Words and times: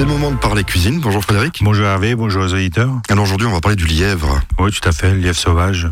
C'est 0.00 0.06
le 0.06 0.12
moment 0.12 0.30
de 0.30 0.36
parler 0.38 0.64
cuisine. 0.64 0.98
Bonjour 0.98 1.22
Frédéric. 1.22 1.58
Bonjour 1.60 1.84
Hervé, 1.84 2.14
bonjour 2.14 2.42
aux 2.42 2.54
auditeurs. 2.54 2.90
Alors 3.10 3.24
aujourd'hui, 3.24 3.46
on 3.46 3.52
va 3.52 3.60
parler 3.60 3.76
du 3.76 3.84
lièvre. 3.84 4.40
Oui, 4.58 4.70
tout 4.72 4.88
à 4.88 4.92
fait, 4.92 5.12
le 5.12 5.20
lièvre 5.20 5.36
sauvage. 5.36 5.88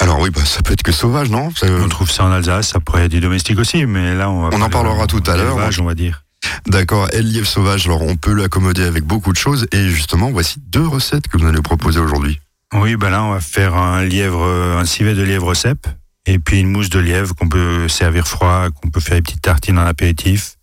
Alors 0.00 0.18
oui, 0.18 0.30
bah, 0.30 0.44
ça 0.44 0.62
peut 0.62 0.72
être 0.72 0.82
que 0.82 0.90
sauvage, 0.90 1.30
non? 1.30 1.52
Ça- 1.54 1.68
On 1.80 1.88
trouve 1.88 2.10
ça 2.10 2.24
en 2.24 2.32
Alsace, 2.32 2.74
être 2.74 3.06
du 3.08 3.20
domestique 3.20 3.60
aussi, 3.60 3.86
mais 3.86 4.16
là 4.16 4.30
on 4.30 4.40
va 4.40 4.46
On 4.48 4.56
en 4.56 4.68
parler 4.68 4.68
parlera 4.72 5.06
tout 5.06 5.22
à 5.28 5.36
l'heure. 5.36 5.54
d'élevage, 5.54 5.78
on 5.78 5.84
va 5.84 5.94
dire. 5.94 6.24
D'accord. 6.66 7.06
Et 7.12 7.22
le 7.22 7.28
lièvre 7.28 7.46
sauvage, 7.46 7.86
alors 7.86 8.02
on 8.02 8.16
peut 8.16 8.32
l'accommoder 8.34 8.82
avec 8.82 9.04
beaucoup 9.04 9.30
de 9.30 9.38
choses. 9.38 9.68
Et 9.70 9.88
justement, 9.90 10.32
voici 10.32 10.56
deux 10.66 10.84
recettes 10.84 11.28
que 11.28 11.38
vous 11.38 11.44
allez 11.44 11.54
nous 11.54 11.62
proposer 11.62 12.00
aujourd'hui. 12.00 12.40
Oui, 12.74 12.96
ben 12.96 13.10
là 13.10 13.22
on 13.22 13.30
va 13.30 13.38
faire 13.40 13.76
un 13.76 14.02
lièvre, 14.02 14.44
un 14.44 14.84
civet 14.86 15.14
de 15.14 15.22
lièvre 15.22 15.54
cèpe, 15.54 15.86
et 16.26 16.40
puis 16.40 16.58
une 16.58 16.72
mousse 16.72 16.90
de 16.90 16.98
lièvre 16.98 17.32
qu'on 17.36 17.48
peut 17.48 17.86
servir 17.86 18.26
froid, 18.26 18.70
qu'on 18.82 18.90
peut 18.90 18.98
faire 18.98 19.14
des 19.18 19.22
petites 19.22 19.42
tartines 19.42 19.78
en 19.78 19.86
apéritif. 19.86 20.56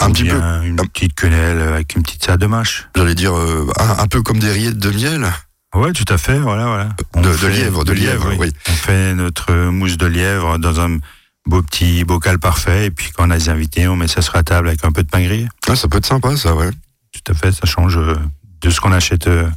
Un 0.00 0.10
petit 0.10 0.24
peu, 0.24 0.36
Une 0.64 0.80
un- 0.80 0.86
petite 0.86 1.14
quenelle 1.14 1.60
avec 1.60 1.94
une 1.94 2.02
petite 2.02 2.24
salade 2.24 2.40
de 2.40 2.46
mâche. 2.46 2.88
j'allais 2.96 3.14
dire, 3.14 3.34
euh, 3.36 3.66
un, 3.78 4.02
un 4.02 4.06
peu 4.06 4.22
comme 4.22 4.38
des 4.38 4.50
rillettes 4.50 4.78
de 4.78 4.90
miel. 4.90 5.26
Ouais, 5.74 5.92
tout 5.92 6.04
à 6.12 6.18
fait, 6.18 6.38
voilà, 6.38 6.66
voilà. 6.66 6.88
On 7.14 7.20
De, 7.22 7.46
lièvre, 7.48 7.84
de 7.84 7.92
lièvre, 7.92 8.32
oui. 8.38 8.52
On 8.68 8.72
fait 8.72 9.14
notre 9.14 9.52
mousse 9.70 9.96
de 9.96 10.06
lièvre 10.06 10.58
dans 10.58 10.80
un 10.80 10.98
beau 11.46 11.62
petit 11.62 12.04
bocal 12.04 12.38
parfait, 12.38 12.86
et 12.86 12.90
puis 12.90 13.10
quand 13.10 13.26
on 13.26 13.30
a 13.30 13.38
des 13.38 13.48
invités, 13.48 13.88
on 13.88 13.96
met 13.96 14.08
ça 14.08 14.22
sur 14.22 14.34
la 14.36 14.42
table 14.42 14.68
avec 14.68 14.84
un 14.84 14.92
peu 14.92 15.02
de 15.02 15.08
pain 15.08 15.22
grillé. 15.22 15.48
Ah, 15.68 15.74
ça 15.76 15.88
peut 15.88 15.98
être 15.98 16.06
sympa, 16.06 16.36
ça, 16.36 16.54
ouais. 16.54 16.70
Tout 17.12 17.32
à 17.32 17.34
fait, 17.34 17.52
ça 17.52 17.66
change 17.66 17.96
euh, 17.96 18.14
de 18.60 18.70
ce 18.70 18.80
qu'on 18.80 18.92
achète, 18.92 19.26
euh, 19.26 19.48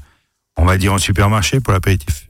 on 0.56 0.66
va 0.66 0.78
dire, 0.78 0.94
en 0.94 0.98
supermarché 0.98 1.60
pour 1.60 1.74
l'apéritif. 1.74 2.28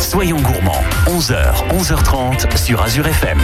Soyons 0.00 0.40
gourmands, 0.40 0.84
11h, 1.06 1.68
11h30 1.70 2.56
sur 2.56 2.82
Azure 2.82 3.06
FM. 3.06 3.38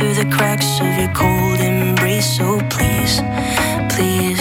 Through 0.00 0.14
the 0.14 0.24
cracks 0.34 0.80
of 0.80 0.98
your 0.98 1.12
cold 1.12 1.60
embrace. 1.60 2.38
So 2.38 2.58
please, 2.70 3.20
please. 3.92 4.40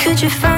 Could 0.00 0.22
you 0.22 0.30
find 0.30 0.55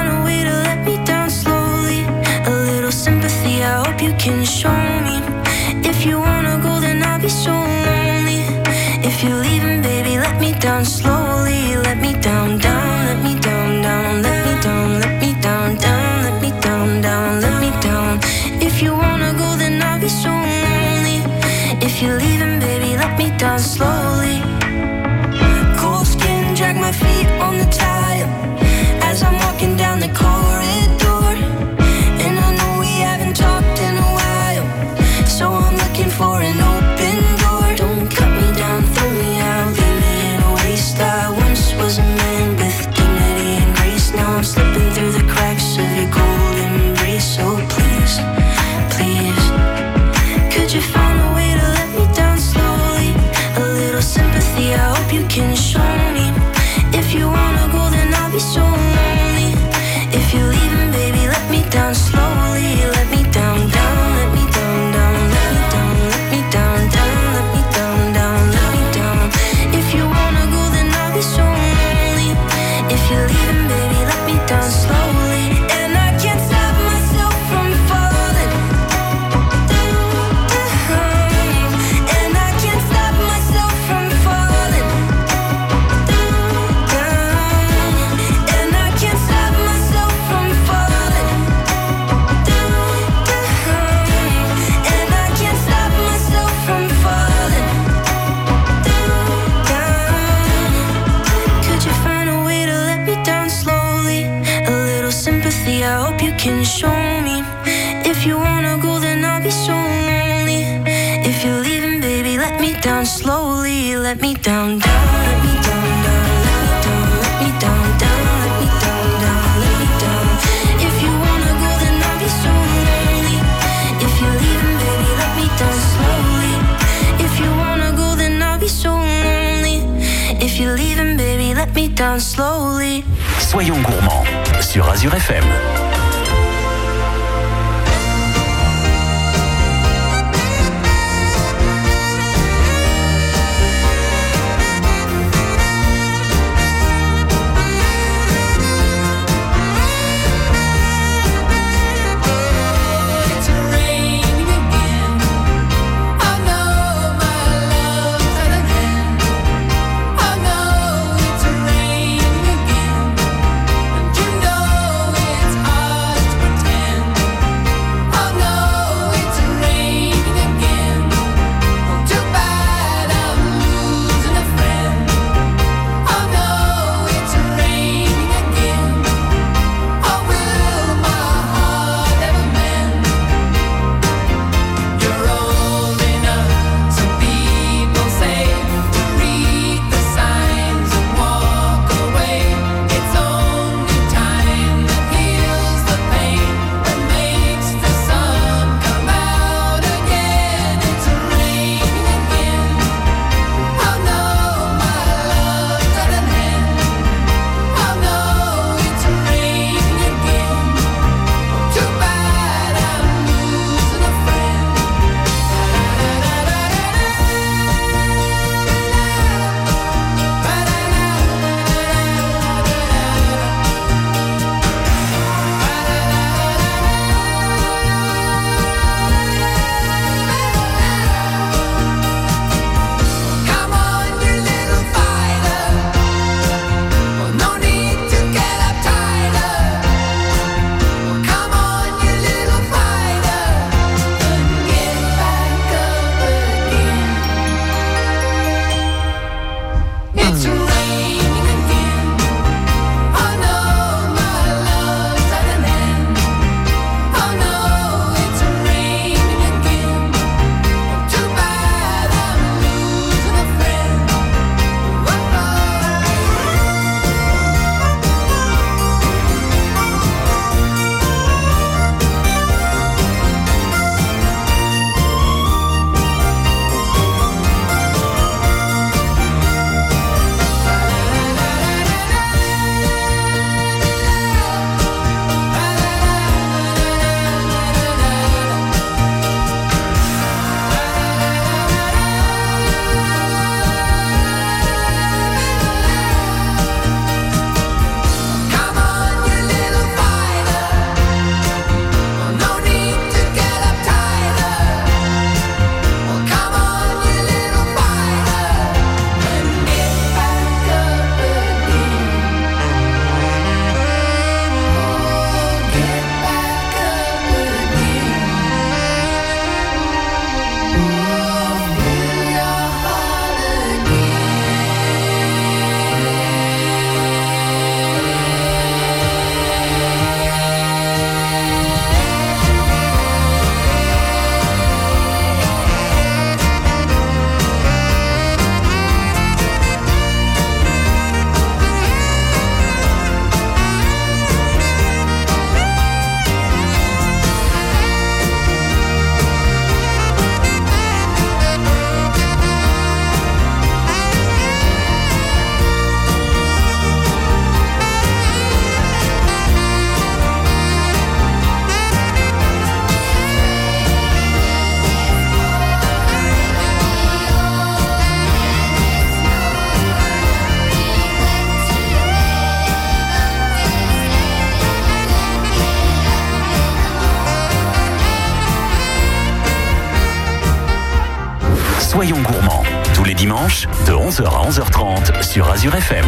dimanches, 383.19 383.67
de 383.85 383.91
11h 383.91 384.23
à 384.23 384.49
11h30 384.49 385.23
sur 385.23 385.51
Azure 385.51 385.75
FM. 385.75 386.05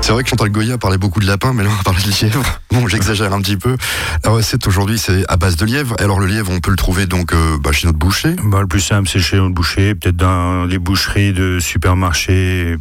C'est 0.00 0.12
vrai 0.12 0.22
que 0.22 0.28
Chantal 0.28 0.48
Goya 0.50 0.78
parlait 0.78 0.96
beaucoup 0.96 1.18
de 1.18 1.26
lapin, 1.26 1.52
mais 1.52 1.64
là 1.64 1.70
on 1.72 1.74
va 1.74 1.82
parler 1.82 2.00
de 2.00 2.08
lièvre. 2.08 2.60
Bon, 2.70 2.86
j'exagère 2.86 3.32
un 3.32 3.40
petit 3.40 3.56
peu. 3.56 3.76
La 4.22 4.30
recette 4.30 4.64
aujourd'hui, 4.68 4.96
c'est 4.96 5.28
à 5.28 5.36
base 5.36 5.56
de 5.56 5.66
lièvre. 5.66 5.96
Alors 5.98 6.20
le 6.20 6.26
lièvre, 6.26 6.52
on 6.52 6.60
peut 6.60 6.70
le 6.70 6.76
trouver 6.76 7.06
donc 7.06 7.32
euh, 7.32 7.58
bah, 7.58 7.72
chez 7.72 7.88
notre 7.88 7.98
boucher. 7.98 8.36
Bah, 8.44 8.60
le 8.60 8.68
plus 8.68 8.80
simple, 8.80 9.08
c'est 9.08 9.18
chez 9.18 9.38
notre 9.38 9.54
boucher, 9.54 9.96
peut-être 9.96 10.16
dans 10.16 10.66
les 10.66 10.78
boucheries 10.78 11.32
de 11.32 11.58
supermarchés. 11.58 12.76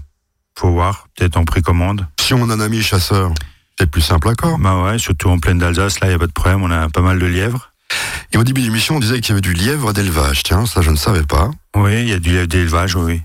Faut 0.55 0.69
voir, 0.69 1.07
peut-être 1.17 1.37
en 1.37 1.43
précommande. 1.43 2.07
Si 2.21 2.35
on 2.35 2.51
a 2.51 2.53
un 2.53 2.59
ami 2.59 2.83
chasseur, 2.83 3.33
c'est 3.79 3.89
plus 3.89 4.01
simple 4.01 4.27
encore. 4.27 4.59
Bah 4.59 4.83
ouais, 4.83 4.99
surtout 4.99 5.29
en 5.29 5.39
pleine 5.39 5.57
d'Alsace, 5.57 6.01
là, 6.01 6.07
il 6.07 6.09
n'y 6.09 6.15
a 6.15 6.19
pas 6.19 6.27
de 6.27 6.31
problème, 6.31 6.61
on 6.61 6.69
a 6.69 6.87
pas 6.89 7.01
mal 7.01 7.17
de 7.17 7.25
lièvres. 7.25 7.72
Et 8.33 8.37
au 8.37 8.43
début 8.43 8.61
de 8.61 8.65
l'émission, 8.65 8.95
on 8.95 8.99
disait 8.99 9.19
qu'il 9.21 9.29
y 9.29 9.31
avait 9.33 9.41
du 9.41 9.53
lièvre 9.53 9.93
d'élevage. 9.93 10.43
Tiens, 10.43 10.65
ça 10.65 10.81
je 10.81 10.89
ne 10.91 10.95
savais 10.95 11.23
pas. 11.23 11.51
Oui, 11.75 12.01
il 12.01 12.09
y 12.09 12.13
a 12.13 12.19
du 12.19 12.31
lièvre 12.31 12.47
d'élevage, 12.47 12.95
oui. 12.95 13.21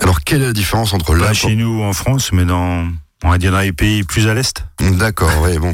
Alors 0.00 0.20
quelle 0.20 0.42
est 0.42 0.46
la 0.46 0.52
différence 0.52 0.92
entre 0.92 1.12
Pas 1.12 1.18
lapin 1.18 1.32
chez 1.34 1.56
nous 1.56 1.82
en 1.82 1.92
France, 1.92 2.30
mais 2.32 2.44
dans, 2.44 2.86
on 3.24 3.30
va 3.30 3.38
dire 3.38 3.50
dans 3.52 3.60
les 3.60 3.72
pays 3.72 4.04
plus 4.04 4.28
à 4.28 4.34
l'est. 4.34 4.64
D'accord, 4.80 5.30
oui, 5.42 5.58
bon. 5.58 5.72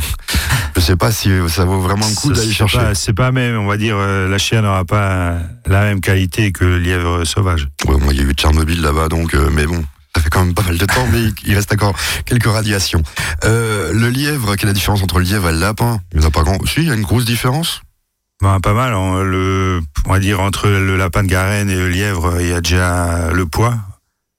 Je 0.77 0.81
sais 0.81 0.97
pas 0.97 1.13
si 1.13 1.31
ça 1.49 1.65
vaut 1.65 1.81
vraiment 1.81 2.07
le 2.09 2.15
coup 2.15 2.33
d'aller 2.33 2.53
chercher. 2.53 2.79
pas- 2.79 2.95
C'est 2.95 3.13
pas 3.13 3.33
même, 3.33 3.57
on 3.59 3.67
va 3.67 3.77
dire, 3.77 3.97
euh, 3.99 4.29
la 4.29 4.39
chair 4.39 4.63
n'aura 4.63 4.85
pas 4.85 5.39
la 5.67 5.83
même 5.83 6.01
qualité 6.01 6.51
que 6.53 6.65
le 6.65 6.79
lièvre 6.79 7.25
sauvage. 7.25 7.69
Ouais, 7.87 7.97
moi, 7.99 8.13
il 8.13 8.21
y 8.21 8.25
a 8.25 8.29
eu 8.29 8.33
Tchernobyl 8.33 8.81
là-bas, 8.81 9.09
donc, 9.09 9.35
euh, 9.35 9.51
mais 9.53 9.67
bon, 9.67 9.85
ça 10.17 10.23
fait 10.23 10.31
quand 10.31 10.45
même 10.45 10.55
pas 10.55 10.63
mal 10.63 10.79
de 10.79 10.87
temps, 10.87 11.07
mais 11.13 11.21
il- 11.45 11.55
reste 11.55 11.73
encore 11.73 11.95
quelques 12.25 12.47
radiations. 12.47 13.03
Euh, 13.45 13.93
le 13.93 14.09
lièvre, 14.09 14.57
quelle 14.57 14.69
est 14.71 14.73
la 14.73 14.75
différence 14.75 15.03
entre 15.03 15.19
le 15.19 15.25
lièvre 15.27 15.51
et 15.51 15.53
le 15.53 15.61
lapin? 15.61 16.01
Il 16.13 16.21
n'y 16.21 16.25
en 16.25 16.29
a 16.29 16.33
pas 16.33 16.43
grand. 16.43 16.59
Si, 16.67 16.81
il 16.81 16.89
y 16.89 16.91
a 16.91 16.95
une 16.95 17.03
grosse 17.03 17.25
différence. 17.27 17.83
Ben, 18.43 18.61
pas 18.61 18.75
mal. 18.75 18.95
On, 18.95 19.23
le, 19.23 19.81
on 20.07 20.13
va 20.13 20.19
dire 20.19 20.41
entre 20.41 20.69
le 20.69 20.97
lapin 20.97 21.23
de 21.23 21.29
Garenne 21.29 21.71
et 21.71 21.77
le 21.77 21.89
lièvre, 21.89 22.41
il 22.41 22.49
y 22.49 22.53
a 22.53 22.61
déjà 22.61 23.33
le 23.33 23.47
poids. 23.47 23.77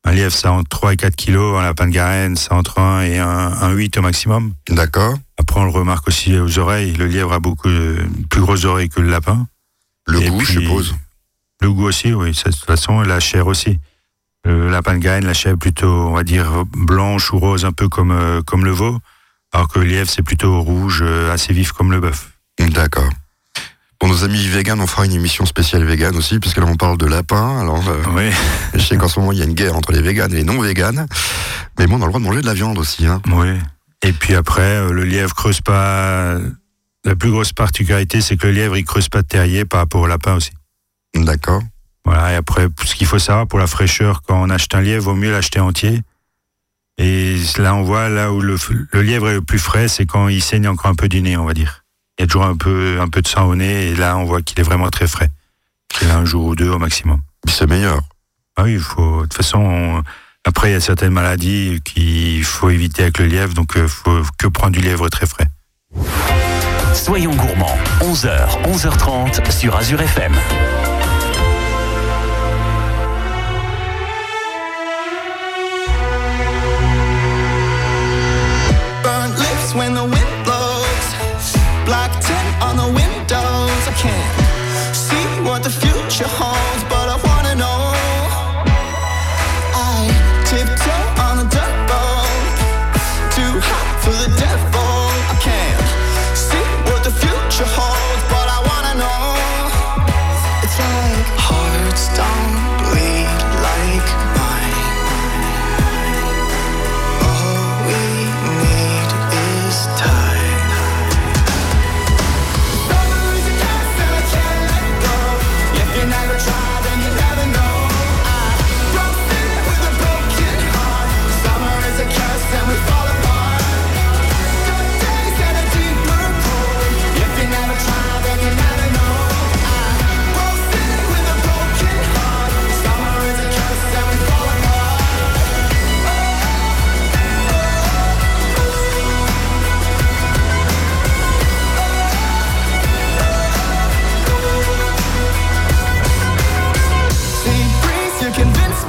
Un 0.03 0.11
lièvre, 0.11 0.31
ça 0.31 0.51
entre 0.51 0.69
3 0.69 0.93
et 0.93 0.97
4 0.97 1.15
kilos. 1.15 1.57
Un 1.59 1.63
lapin 1.63 1.87
de 1.87 1.91
Garenne, 1.91 2.35
ça 2.35 2.53
entre 2.53 2.79
1 2.79 3.01
et 3.01 3.17
1, 3.17 3.27
un 3.27 3.71
8 3.71 3.97
au 3.97 4.01
maximum. 4.01 4.53
D'accord. 4.69 5.15
Après, 5.39 5.59
on 5.59 5.63
le 5.65 5.71
remarque 5.71 6.07
aussi 6.07 6.37
aux 6.37 6.59
oreilles. 6.59 6.93
Le 6.93 7.07
lièvre 7.07 7.33
a 7.33 7.39
beaucoup 7.39 7.69
plus 8.29 8.41
grosses 8.41 8.65
oreilles 8.65 8.89
que 8.89 9.01
le 9.01 9.09
lapin. 9.09 9.47
Le 10.05 10.21
Et 10.21 10.29
goût, 10.29 10.41
je 10.41 10.59
suppose. 10.59 10.95
Le 11.61 11.71
goût 11.71 11.85
aussi, 11.85 12.13
oui. 12.13 12.31
De 12.31 12.51
toute 12.51 12.65
façon, 12.65 13.01
la 13.01 13.19
chair 13.19 13.47
aussi. 13.47 13.79
Le 14.43 14.69
lapin 14.69 14.93
de 14.93 14.99
Garenne, 14.99 15.25
la 15.25 15.33
chair 15.33 15.53
est 15.53 15.57
plutôt, 15.57 15.87
on 15.87 16.13
va 16.13 16.23
dire, 16.23 16.65
blanche 16.65 17.33
ou 17.33 17.39
rose, 17.39 17.65
un 17.65 17.71
peu 17.71 17.89
comme, 17.89 18.11
euh, 18.11 18.43
comme 18.43 18.63
le 18.63 18.71
veau. 18.71 18.99
Alors 19.51 19.67
que 19.67 19.79
le 19.79 19.85
lièvre, 19.85 20.09
c'est 20.09 20.21
plutôt 20.21 20.61
rouge, 20.61 20.99
euh, 21.01 21.33
assez 21.33 21.51
vif 21.51 21.71
comme 21.71 21.91
le 21.91 21.99
bœuf. 21.99 22.31
D'accord. 22.59 23.09
Pour 23.99 24.09
nos 24.09 24.23
amis 24.23 24.45
véganes, 24.47 24.81
on 24.81 24.87
fera 24.87 25.05
une 25.05 25.13
émission 25.13 25.45
spéciale 25.45 25.83
végane 25.83 26.15
aussi, 26.15 26.39
puisque 26.39 26.57
là 26.57 26.65
on 26.67 26.75
parle 26.75 26.97
de 26.97 27.05
lapin. 27.05 27.59
Alors, 27.59 27.87
euh, 27.87 28.03
Oui, 28.13 28.29
je 28.73 28.79
sais 28.79 28.97
qu'en 28.97 29.07
ce 29.07 29.19
moment 29.19 29.31
il 29.31 29.39
y 29.39 29.41
a 29.41 29.45
une 29.45 29.53
guerre 29.53 29.75
entre 29.75 29.91
les 29.91 30.01
véganes 30.01 30.31
et 30.33 30.37
les 30.37 30.43
non 30.43 30.59
véganes, 30.59 31.07
mais 31.79 31.87
bon, 31.87 31.95
on 31.95 32.01
a 32.01 32.05
le 32.05 32.11
droit 32.11 32.19
de 32.19 32.25
manger 32.25 32.41
de 32.41 32.45
la 32.45 32.53
viande 32.53 32.77
aussi. 32.77 33.05
Hein. 33.05 33.21
oui. 33.31 33.49
Et 34.03 34.13
puis 34.13 34.35
après, 34.35 34.61
euh, 34.61 34.91
le 34.91 35.03
lièvre 35.03 35.33
creuse 35.33 35.61
pas. 35.61 36.37
La 37.05 37.15
plus 37.15 37.29
grosse 37.29 37.53
particularité, 37.53 38.19
c'est 38.19 38.35
que 38.35 38.47
le 38.47 38.53
lièvre, 38.53 38.77
il 38.77 38.83
creuse 38.83 39.09
pas 39.09 39.21
de 39.21 39.27
terrier 39.27 39.63
par 39.63 39.79
rapport 39.79 40.01
au 40.01 40.07
lapin 40.07 40.35
aussi. 40.35 40.51
D'accord. 41.15 41.61
Voilà. 42.03 42.33
Et 42.33 42.35
après, 42.35 42.67
ce 42.83 42.95
qu'il 42.95 43.05
faut 43.05 43.19
savoir 43.19 43.47
pour 43.47 43.59
la 43.59 43.67
fraîcheur, 43.67 44.21
quand 44.23 44.41
on 44.41 44.49
achète 44.49 44.73
un 44.73 44.81
lièvre, 44.81 45.05
vaut 45.05 45.15
mieux 45.15 45.31
l'acheter 45.31 45.59
entier. 45.59 46.01
Et 46.97 47.37
là, 47.57 47.75
on 47.75 47.83
voit 47.83 48.09
là 48.09 48.31
où 48.31 48.41
le, 48.41 48.57
le 48.91 49.01
lièvre 49.01 49.29
est 49.29 49.33
le 49.33 49.41
plus 49.41 49.59
frais, 49.59 49.87
c'est 49.87 50.05
quand 50.05 50.29
il 50.29 50.41
saigne 50.41 50.67
encore 50.67 50.89
un 50.89 50.95
peu 50.95 51.07
du 51.07 51.21
nez, 51.21 51.37
on 51.37 51.45
va 51.45 51.53
dire. 51.53 51.85
Il 52.17 52.22
y 52.22 52.24
a 52.24 52.27
toujours 52.27 52.45
un 52.45 52.55
peu, 52.55 52.98
un 53.01 53.07
peu 53.10 53.22
de 53.22 53.27
sang 53.27 53.45
au 53.45 53.55
nez, 53.55 53.89
et 53.89 53.95
là, 53.95 54.17
on 54.17 54.24
voit 54.25 54.41
qu'il 54.41 54.60
est 54.60 54.63
vraiment 54.63 54.89
très 54.89 55.07
frais. 55.07 55.29
Il 56.01 56.10
a 56.10 56.17
un 56.17 56.25
jour 56.25 56.45
ou 56.45 56.55
deux 56.55 56.69
au 56.69 56.79
maximum. 56.79 57.22
C'est 57.48 57.67
meilleur. 57.69 58.00
Ah 58.55 58.63
oui, 58.63 58.74
il 58.74 58.79
faut. 58.79 59.17
De 59.17 59.22
toute 59.24 59.34
façon, 59.34 59.60
on- 59.60 60.03
après, 60.45 60.69
il 60.69 60.74
y 60.74 60.75
a 60.75 60.79
certaines 60.79 61.12
maladies 61.13 61.81
qu'il 61.84 62.43
faut 62.43 62.69
éviter 62.69 63.03
avec 63.03 63.17
le 63.19 63.25
lièvre, 63.25 63.53
donc 63.53 63.74
il 63.75 63.88
faut 63.88 64.22
que 64.38 64.48
prendre 64.48 64.74
du 64.74 64.79
lièvre 64.79 65.10
très 65.10 65.25
frais. 65.25 65.48
Soyons 66.93 67.36
gourmands. 67.36 67.77
11h, 68.01 68.62
11h30 68.65 69.51
sur 69.51 69.75
Azure 69.75 70.01
FM. 70.01 70.34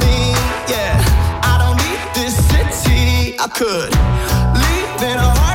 Me, 0.07 0.33
yeah. 0.73 0.95
I 1.43 1.55
don't 1.63 1.77
need 1.85 2.01
this 2.15 2.35
city. 2.53 3.37
I 3.39 3.49
could 3.49 3.91
leave 4.63 5.11
it 5.11 5.19
a 5.19 5.46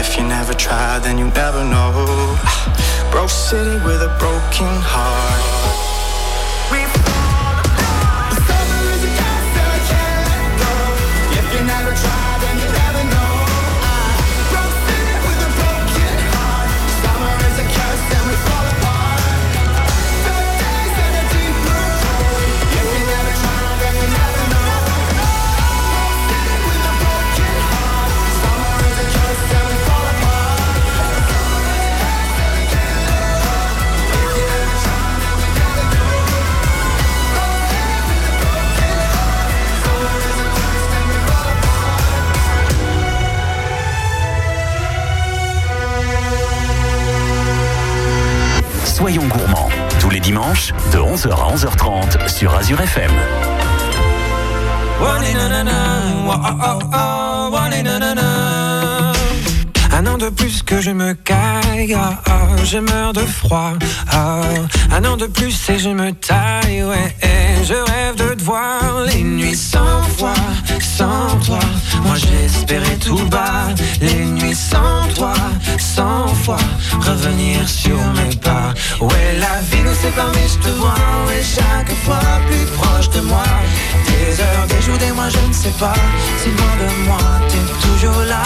If 0.00 0.16
you 0.16 0.22
never 0.24 0.54
try, 0.54 0.98
then 0.98 1.18
you 1.18 1.26
never 1.26 1.62
know. 1.62 1.92
Broke 3.12 3.28
city 3.28 3.76
with 3.84 4.00
a 4.00 4.08
broken 4.18 4.39
Azure 52.60 52.84
FM. 52.84 53.40
Ah, 61.96 62.22
ah, 62.26 62.64
je 62.64 62.78
meurs 62.78 63.12
de 63.12 63.20
froid. 63.20 63.72
ah. 64.12 64.40
un 64.92 65.04
an 65.04 65.16
de 65.16 65.26
plus 65.26 65.56
et 65.70 65.78
je 65.78 65.90
me 65.90 66.12
taille, 66.12 66.82
ouais. 66.82 67.14
je 67.64 67.74
rêve 67.74 68.16
de 68.16 68.34
te 68.34 68.42
voir 68.42 69.04
les 69.06 69.22
nuits 69.22 69.56
sans 69.56 70.02
toi, 70.18 70.34
sans 70.80 71.38
toi. 71.46 71.58
Moi 72.04 72.16
j'espérais 72.16 72.96
tout 72.96 73.24
bas, 73.30 73.68
les 74.00 74.24
nuits 74.24 74.54
sans 74.54 75.06
toi, 75.14 75.34
sans 75.78 76.26
fois 76.44 76.56
revenir 77.00 77.68
sur 77.68 77.96
mes 78.16 78.36
pas. 78.36 78.72
Ouais, 79.00 79.38
la 79.38 79.60
vie 79.70 79.82
nous 79.82 79.94
sépare, 79.94 80.30
mais 80.34 80.48
je 80.48 80.58
te 80.58 80.72
vois, 80.76 80.94
ouais, 81.26 81.42
chaque 81.42 81.92
fois 82.04 82.20
plus 82.48 82.66
proche 82.76 83.10
de 83.10 83.20
moi. 83.20 83.44
Des 84.06 84.40
heures, 84.40 84.66
des 84.68 84.82
jours, 84.84 84.98
des 84.98 85.12
mois, 85.12 85.28
je 85.28 85.46
ne 85.48 85.52
sais 85.52 85.74
pas. 85.78 85.94
Si 86.42 86.48
loin 86.50 86.74
de 86.82 87.06
moi, 87.08 87.24
t'es 87.48 87.86
toujours 87.86 88.22
là. 88.26 88.42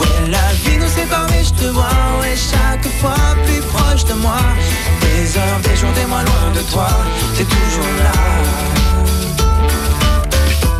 Ouais, 0.00 0.30
la 0.30 0.52
vie 0.64 0.78
nous 0.78 0.88
sépare, 0.88 1.26
mais 1.30 1.44
je 1.44 1.54
te 1.60 1.68
vois, 1.72 1.96
ouais, 2.20 2.36
chaque 2.50 2.88
fois 3.00 3.34
plus 3.44 3.62
proche 3.72 4.04
de 4.04 4.14
moi. 4.14 4.40
Des 5.00 5.36
heures, 5.38 5.60
des 5.62 5.76
jours, 5.76 5.92
des 5.92 6.06
mois, 6.06 6.22
loin 6.22 6.50
de 6.54 6.62
toi, 6.72 6.88
t'es 7.36 7.44
toujours 7.44 7.92
là. 8.04 8.12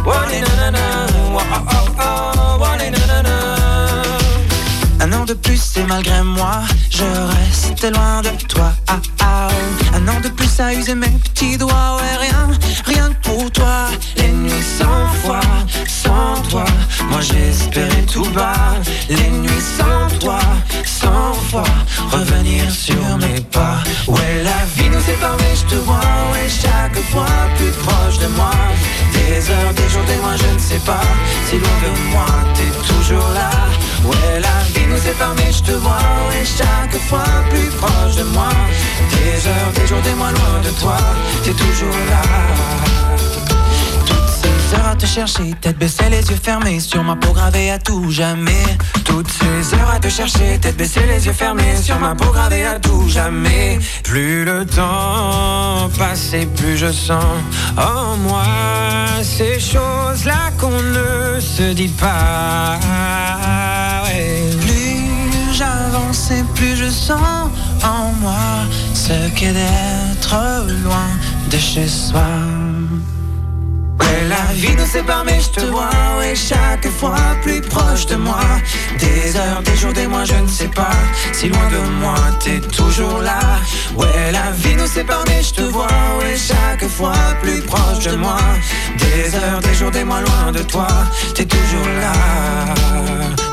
Oh, 0.08 0.12
oh, 1.50 1.56
oh. 1.72 1.86
Un 4.98 5.12
an 5.12 5.24
de 5.24 5.34
plus 5.34 5.76
et 5.76 5.84
malgré 5.84 6.22
moi, 6.22 6.62
je 6.90 7.04
reste 7.04 7.84
loin 7.94 8.22
de 8.22 8.30
toi. 8.48 8.72
Ah, 8.88 8.98
ah. 9.20 9.48
Un 9.94 10.08
an 10.08 10.20
de 10.20 10.28
plus 10.28 10.58
à 10.58 10.72
user 10.74 10.94
mes 10.94 11.08
petits 11.08 11.56
doigts, 11.56 11.96
ouais, 11.98 12.16
rien, 12.26 12.50
rien 12.84 13.12
que 13.12 13.28
pour 13.28 13.50
toi. 13.52 13.88
Les 14.16 14.32
nuits 14.32 14.64
sans 14.78 15.06
foi, 15.22 15.40
sans 15.86 16.42
toi, 16.50 16.64
moi 17.10 17.20
j'espérais 17.20 18.02
tout 18.12 18.28
bas. 18.30 18.74
Chaque 36.46 36.98
fois 37.08 37.24
plus 37.50 37.68
proche 37.80 38.16
de 38.16 38.22
moi. 38.24 38.48
Des 39.10 39.48
heures, 39.48 39.72
des 39.74 39.86
jours, 39.86 40.02
des 40.02 40.14
mois, 40.14 40.30
loin 40.30 40.60
de 40.62 40.70
toi, 40.80 40.96
t'es 41.42 41.52
toujours 41.52 41.98
là. 42.10 42.22
Toutes 44.06 44.30
ces 44.40 44.76
heures 44.76 44.88
à 44.92 44.96
te 44.96 45.06
chercher, 45.06 45.54
tête 45.60 45.78
baissée, 45.78 46.08
les 46.10 46.24
yeux 46.30 46.38
fermés, 46.42 46.80
sur 46.80 47.02
ma 47.02 47.16
peau 47.16 47.32
gravée 47.32 47.70
à 47.70 47.78
tout 47.78 48.10
jamais. 48.10 48.64
Toutes 49.04 49.30
ces 49.30 49.74
heures 49.74 49.90
à 49.94 49.98
te 49.98 50.08
chercher, 50.08 50.58
tête 50.60 50.76
baissée, 50.76 51.06
les 51.08 51.26
yeux 51.26 51.32
fermés, 51.32 51.76
sur 51.82 51.98
ma 51.98 52.14
peau 52.14 52.30
gravée 52.30 52.64
à 52.64 52.78
tout 52.78 53.08
jamais. 53.08 53.78
Plus 54.04 54.44
le 54.44 54.64
temps 54.64 55.90
passe 55.98 56.32
et 56.32 56.46
plus 56.46 56.76
je 56.76 56.92
sens 56.92 57.24
en 57.76 58.16
moi 58.16 58.44
ces 59.22 59.58
choses-là 59.58 60.50
qu'on 60.58 60.70
ne 60.70 61.40
se 61.40 61.72
dit 61.72 61.88
pas. 61.88 62.78
Plus 66.54 66.72
et 66.72 66.76
je 66.76 66.90
sens 66.90 67.50
en 67.82 68.12
moi 68.20 68.66
ce 68.94 69.28
qu'est 69.34 69.52
d'être 69.52 70.34
loin 70.84 71.08
de 71.50 71.58
chez 71.58 71.86
soi. 71.86 72.26
Ouais, 74.00 74.28
la 74.28 74.52
vie 74.54 74.74
nous 74.76 74.86
sépare, 74.86 75.24
mais 75.24 75.40
je 75.40 75.50
te 75.50 75.64
vois, 75.66 75.90
ouais, 76.18 76.34
chaque 76.34 76.88
fois 76.88 77.16
plus 77.42 77.60
proche 77.60 78.06
de 78.06 78.16
moi. 78.16 78.40
Des 78.98 79.36
heures, 79.36 79.62
des 79.62 79.76
jours, 79.76 79.92
des 79.92 80.06
mois, 80.06 80.24
je 80.24 80.34
ne 80.34 80.46
sais 80.46 80.68
pas. 80.68 80.96
Si 81.32 81.48
loin 81.48 81.68
de 81.70 81.78
moi, 82.00 82.16
t'es 82.40 82.60
toujours 82.60 83.20
là. 83.20 83.40
Ouais, 83.96 84.32
la 84.32 84.50
vie 84.52 84.76
nous 84.76 84.86
sépare, 84.86 85.24
mais 85.28 85.42
je 85.42 85.54
te 85.54 85.62
vois, 85.62 85.86
ouais, 86.18 86.36
chaque 86.36 86.88
fois 86.88 87.14
plus 87.42 87.60
proche 87.62 88.04
de 88.04 88.16
moi. 88.16 88.38
Des 88.98 89.34
heures, 89.34 89.60
des 89.60 89.74
jours, 89.74 89.90
des 89.90 90.04
mois, 90.04 90.20
loin 90.20 90.52
de 90.52 90.62
toi, 90.62 90.88
t'es 91.34 91.44
toujours 91.44 91.88
là. 92.00 93.45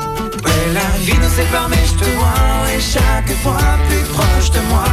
Ouais, 0.44 0.72
la 0.72 0.98
vie 0.98 1.18
nous 1.18 1.30
sépare, 1.30 1.68
mais 1.68 1.84
je 1.86 1.94
te 1.94 2.08
vois, 2.16 2.42
ouais, 2.64 2.80
chaque 2.80 3.32
fois 3.42 3.58
plus 3.88 4.04
proche 4.14 4.50
de 4.50 4.60
moi. 4.70 4.84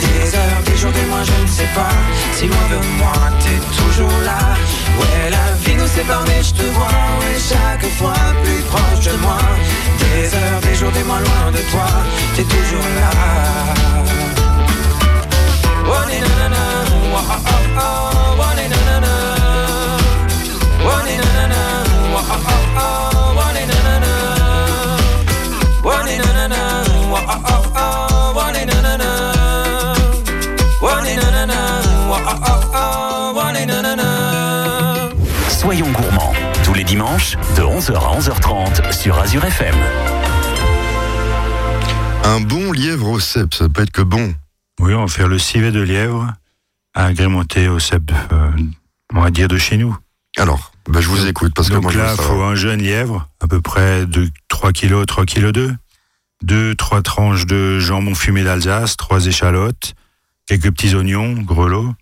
Des 0.00 0.34
heures, 0.36 0.62
des 0.64 0.76
jours, 0.76 0.92
des 0.92 1.06
mois, 1.10 1.24
je 1.24 1.42
ne 1.42 1.46
sais 1.46 1.70
pas. 1.74 1.96
Si 2.34 2.46
loin 2.46 2.66
de 2.70 2.80
moi, 2.98 3.12
t'es 3.42 3.60
toujours 3.78 4.18
là. 4.24 4.40
Ouais, 4.98 5.30
la 5.30 5.46
vie 5.64 5.76
nous 5.76 5.86
sépare, 5.86 6.24
mais 6.26 6.42
je 6.42 6.52
te 6.52 6.66
vois, 6.76 6.98
ouais, 7.20 7.36
chaque 7.50 7.86
fois 7.98 8.22
plus 8.42 8.62
proche 8.72 9.04
de 9.04 9.16
moi. 9.24 9.38
Des 10.00 10.26
heures, 10.34 10.60
des 10.62 10.74
jours, 10.74 10.92
des 10.92 11.04
mois, 11.04 11.20
loin 11.20 11.50
de 11.52 11.62
toi, 11.70 11.88
t'es 12.34 12.44
toujours 12.44 12.88
là. 13.00 13.80
Soyons 35.60 35.92
gourmands, 35.92 36.32
tous 36.64 36.72
les 36.72 36.84
dimanches 36.84 37.36
de 37.54 37.60
11h 37.60 37.92
à 37.92 38.18
11h30 38.18 38.98
sur 38.98 39.18
Azure 39.18 39.44
FM. 39.44 39.74
Un 42.24 42.40
bon 42.40 42.72
lièvre 42.72 43.10
au 43.10 43.20
cèpe, 43.20 43.52
ça 43.52 43.68
peut 43.68 43.82
être 43.82 43.90
que 43.90 44.00
bon. 44.00 44.32
Oui, 44.80 44.94
on 44.94 45.02
va 45.02 45.06
faire 45.06 45.28
le 45.28 45.38
civet 45.38 45.70
de 45.70 45.82
lièvre 45.82 46.32
agrémenté 46.94 47.68
au 47.68 47.78
cèpe, 47.78 48.10
euh, 48.32 48.50
on 49.12 49.20
va 49.20 49.30
dire 49.30 49.48
de 49.48 49.58
chez 49.58 49.76
nous. 49.76 49.94
Alors, 50.38 50.72
bah, 50.88 51.02
je 51.02 51.08
vous 51.08 51.26
écoute 51.26 51.52
parce 51.54 51.68
que 51.68 51.74
Donc 51.74 51.82
moi 51.82 51.92
je 51.92 51.98
là, 51.98 52.14
il 52.16 52.22
faut 52.22 52.42
un 52.42 52.54
jeune 52.54 52.80
lièvre, 52.80 53.28
à 53.42 53.46
peu 53.46 53.60
près 53.60 54.06
de 54.06 54.30
3 54.48 54.72
kg, 54.72 55.04
3 55.04 55.26
kg 55.26 55.50
2. 55.50 55.76
Deux, 56.42 56.74
trois 56.74 57.02
tranches 57.02 57.44
de 57.44 57.78
jambon 57.80 58.14
fumé 58.14 58.44
d'Alsace, 58.44 58.96
trois 58.96 59.26
échalotes, 59.26 59.92
quelques 60.46 60.70
petits 60.70 60.94
oignons, 60.94 61.34
grelots, 61.34 61.92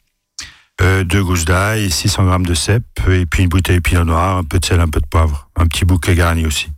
euh, 0.81 1.05
deux 1.05 1.23
gousses 1.23 1.45
d'ail, 1.45 1.91
600 1.91 2.25
grammes 2.25 2.47
de 2.47 2.55
cèpe, 2.55 2.85
et 3.09 3.27
puis 3.27 3.43
une 3.43 3.49
bouteille 3.49 3.77
de 3.77 3.83
pinot 3.83 4.05
noir, 4.05 4.37
un 4.37 4.45
peu 4.45 4.59
de 4.59 4.65
sel, 4.65 4.81
un 4.81 4.89
peu 4.89 5.01
de 5.01 5.07
poivre, 5.07 5.49
un 5.57 5.67
petit 5.67 5.85
bouquet 5.85 6.15
garni 6.15 6.47
aussi. 6.47 6.71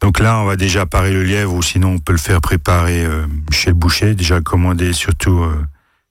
Donc 0.00 0.20
là, 0.20 0.38
on 0.38 0.44
va 0.44 0.56
déjà 0.56 0.86
parer 0.86 1.12
le 1.12 1.22
lièvre, 1.22 1.54
ou 1.54 1.62
sinon 1.62 1.94
on 1.94 1.98
peut 1.98 2.12
le 2.12 2.18
faire 2.18 2.40
préparer 2.40 3.04
euh, 3.04 3.26
chez 3.50 3.70
le 3.70 3.74
boucher, 3.74 4.14
déjà 4.14 4.40
commander 4.40 4.92
surtout 4.92 5.42
euh, 5.42 5.64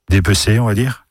dépecé, 0.08 0.58
on 0.58 0.66
va 0.66 0.74
dire. 0.74 1.04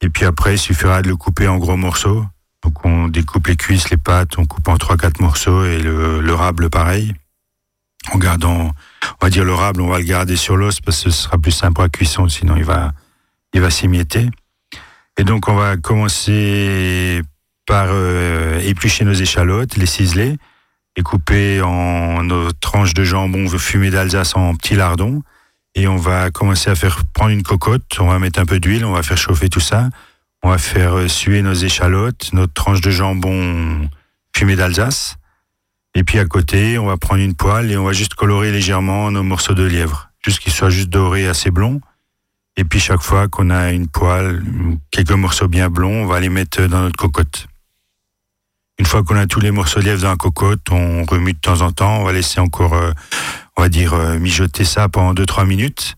Et 0.00 0.08
puis 0.10 0.24
après, 0.24 0.54
il 0.54 0.58
suffira 0.58 1.02
de 1.02 1.08
le 1.08 1.16
couper 1.16 1.48
en 1.48 1.58
gros 1.58 1.76
morceaux. 1.76 2.24
Donc 2.62 2.84
on 2.84 3.08
découpe 3.08 3.46
les 3.46 3.56
cuisses, 3.56 3.90
les 3.90 3.96
pâtes, 3.96 4.38
on 4.38 4.46
coupe 4.46 4.68
en 4.68 4.76
3-4 4.76 5.20
morceaux 5.22 5.64
et 5.64 5.78
le, 5.78 6.20
le 6.20 6.34
rable 6.34 6.70
pareil. 6.70 7.14
En 8.12 8.18
gardant, 8.18 8.72
on 9.20 9.24
va 9.24 9.30
dire 9.30 9.44
le 9.44 9.54
rable, 9.54 9.80
on 9.80 9.88
va 9.88 9.98
le 9.98 10.04
garder 10.04 10.36
sur 10.36 10.56
l'os 10.56 10.80
parce 10.80 11.04
que 11.04 11.10
ce 11.10 11.22
sera 11.24 11.38
plus 11.38 11.52
simple 11.52 11.82
à 11.82 11.88
cuisson, 11.88 12.28
sinon 12.28 12.56
il 12.56 12.64
va, 12.64 12.92
il 13.52 13.60
va 13.60 13.70
s'émietter. 13.70 14.30
Et 15.20 15.24
donc 15.24 15.48
on 15.48 15.54
va 15.54 15.76
commencer 15.76 17.20
par 17.66 17.88
euh, 17.90 18.58
éplucher 18.60 19.04
nos 19.04 19.12
échalotes, 19.12 19.76
les 19.76 19.84
ciseler, 19.84 20.38
et 20.96 21.02
couper 21.02 21.60
en 21.60 22.22
nos 22.22 22.52
tranches 22.52 22.94
de 22.94 23.04
jambon 23.04 23.46
fumé 23.58 23.90
d'Alsace 23.90 24.34
en 24.34 24.54
petits 24.54 24.76
lardons. 24.76 25.22
Et 25.74 25.86
on 25.86 25.96
va 25.96 26.30
commencer 26.30 26.70
à 26.70 26.74
faire 26.74 27.02
prendre 27.12 27.32
une 27.32 27.42
cocotte, 27.42 28.00
on 28.00 28.06
va 28.06 28.18
mettre 28.18 28.40
un 28.40 28.46
peu 28.46 28.60
d'huile, 28.60 28.82
on 28.86 28.92
va 28.92 29.02
faire 29.02 29.18
chauffer 29.18 29.50
tout 29.50 29.60
ça. 29.60 29.90
On 30.42 30.48
va 30.48 30.56
faire 30.56 30.94
euh, 30.94 31.06
suer 31.06 31.42
nos 31.42 31.52
échalotes, 31.52 32.30
notre 32.32 32.54
tranche 32.54 32.80
de 32.80 32.90
jambon 32.90 33.90
fumé 34.34 34.56
d'Alsace. 34.56 35.18
Et 35.94 36.02
puis 36.02 36.18
à 36.18 36.24
côté, 36.24 36.78
on 36.78 36.86
va 36.86 36.96
prendre 36.96 37.20
une 37.20 37.34
poêle 37.34 37.70
et 37.70 37.76
on 37.76 37.84
va 37.84 37.92
juste 37.92 38.14
colorer 38.14 38.52
légèrement 38.52 39.10
nos 39.10 39.22
morceaux 39.22 39.52
de 39.52 39.64
lièvre, 39.64 40.08
juste 40.24 40.38
qu'ils 40.38 40.54
soient 40.54 40.70
juste 40.70 40.88
dorés, 40.88 41.28
assez 41.28 41.50
blonds. 41.50 41.82
Et 42.60 42.64
puis 42.64 42.78
chaque 42.78 43.00
fois 43.00 43.26
qu'on 43.26 43.48
a 43.48 43.70
une 43.70 43.88
poêle, 43.88 44.42
quelques 44.90 45.12
morceaux 45.12 45.48
bien 45.48 45.70
blonds, 45.70 46.02
on 46.02 46.06
va 46.06 46.20
les 46.20 46.28
mettre 46.28 46.60
dans 46.66 46.82
notre 46.82 46.96
cocotte. 46.98 47.46
Une 48.78 48.84
fois 48.84 49.02
qu'on 49.02 49.16
a 49.16 49.26
tous 49.26 49.40
les 49.40 49.50
morceaux 49.50 49.80
de 49.80 49.86
lièvre 49.86 50.02
dans 50.02 50.10
la 50.10 50.16
cocotte, 50.16 50.70
on 50.70 51.04
remue 51.06 51.32
de 51.32 51.38
temps 51.38 51.62
en 51.62 51.72
temps, 51.72 52.00
on 52.00 52.04
va 52.04 52.12
laisser 52.12 52.38
encore, 52.38 52.74
euh, 52.74 52.92
on 53.56 53.62
va 53.62 53.70
dire, 53.70 53.94
euh, 53.94 54.18
mijoter 54.18 54.66
ça 54.66 54.90
pendant 54.90 55.14
2-3 55.14 55.46
minutes. 55.46 55.96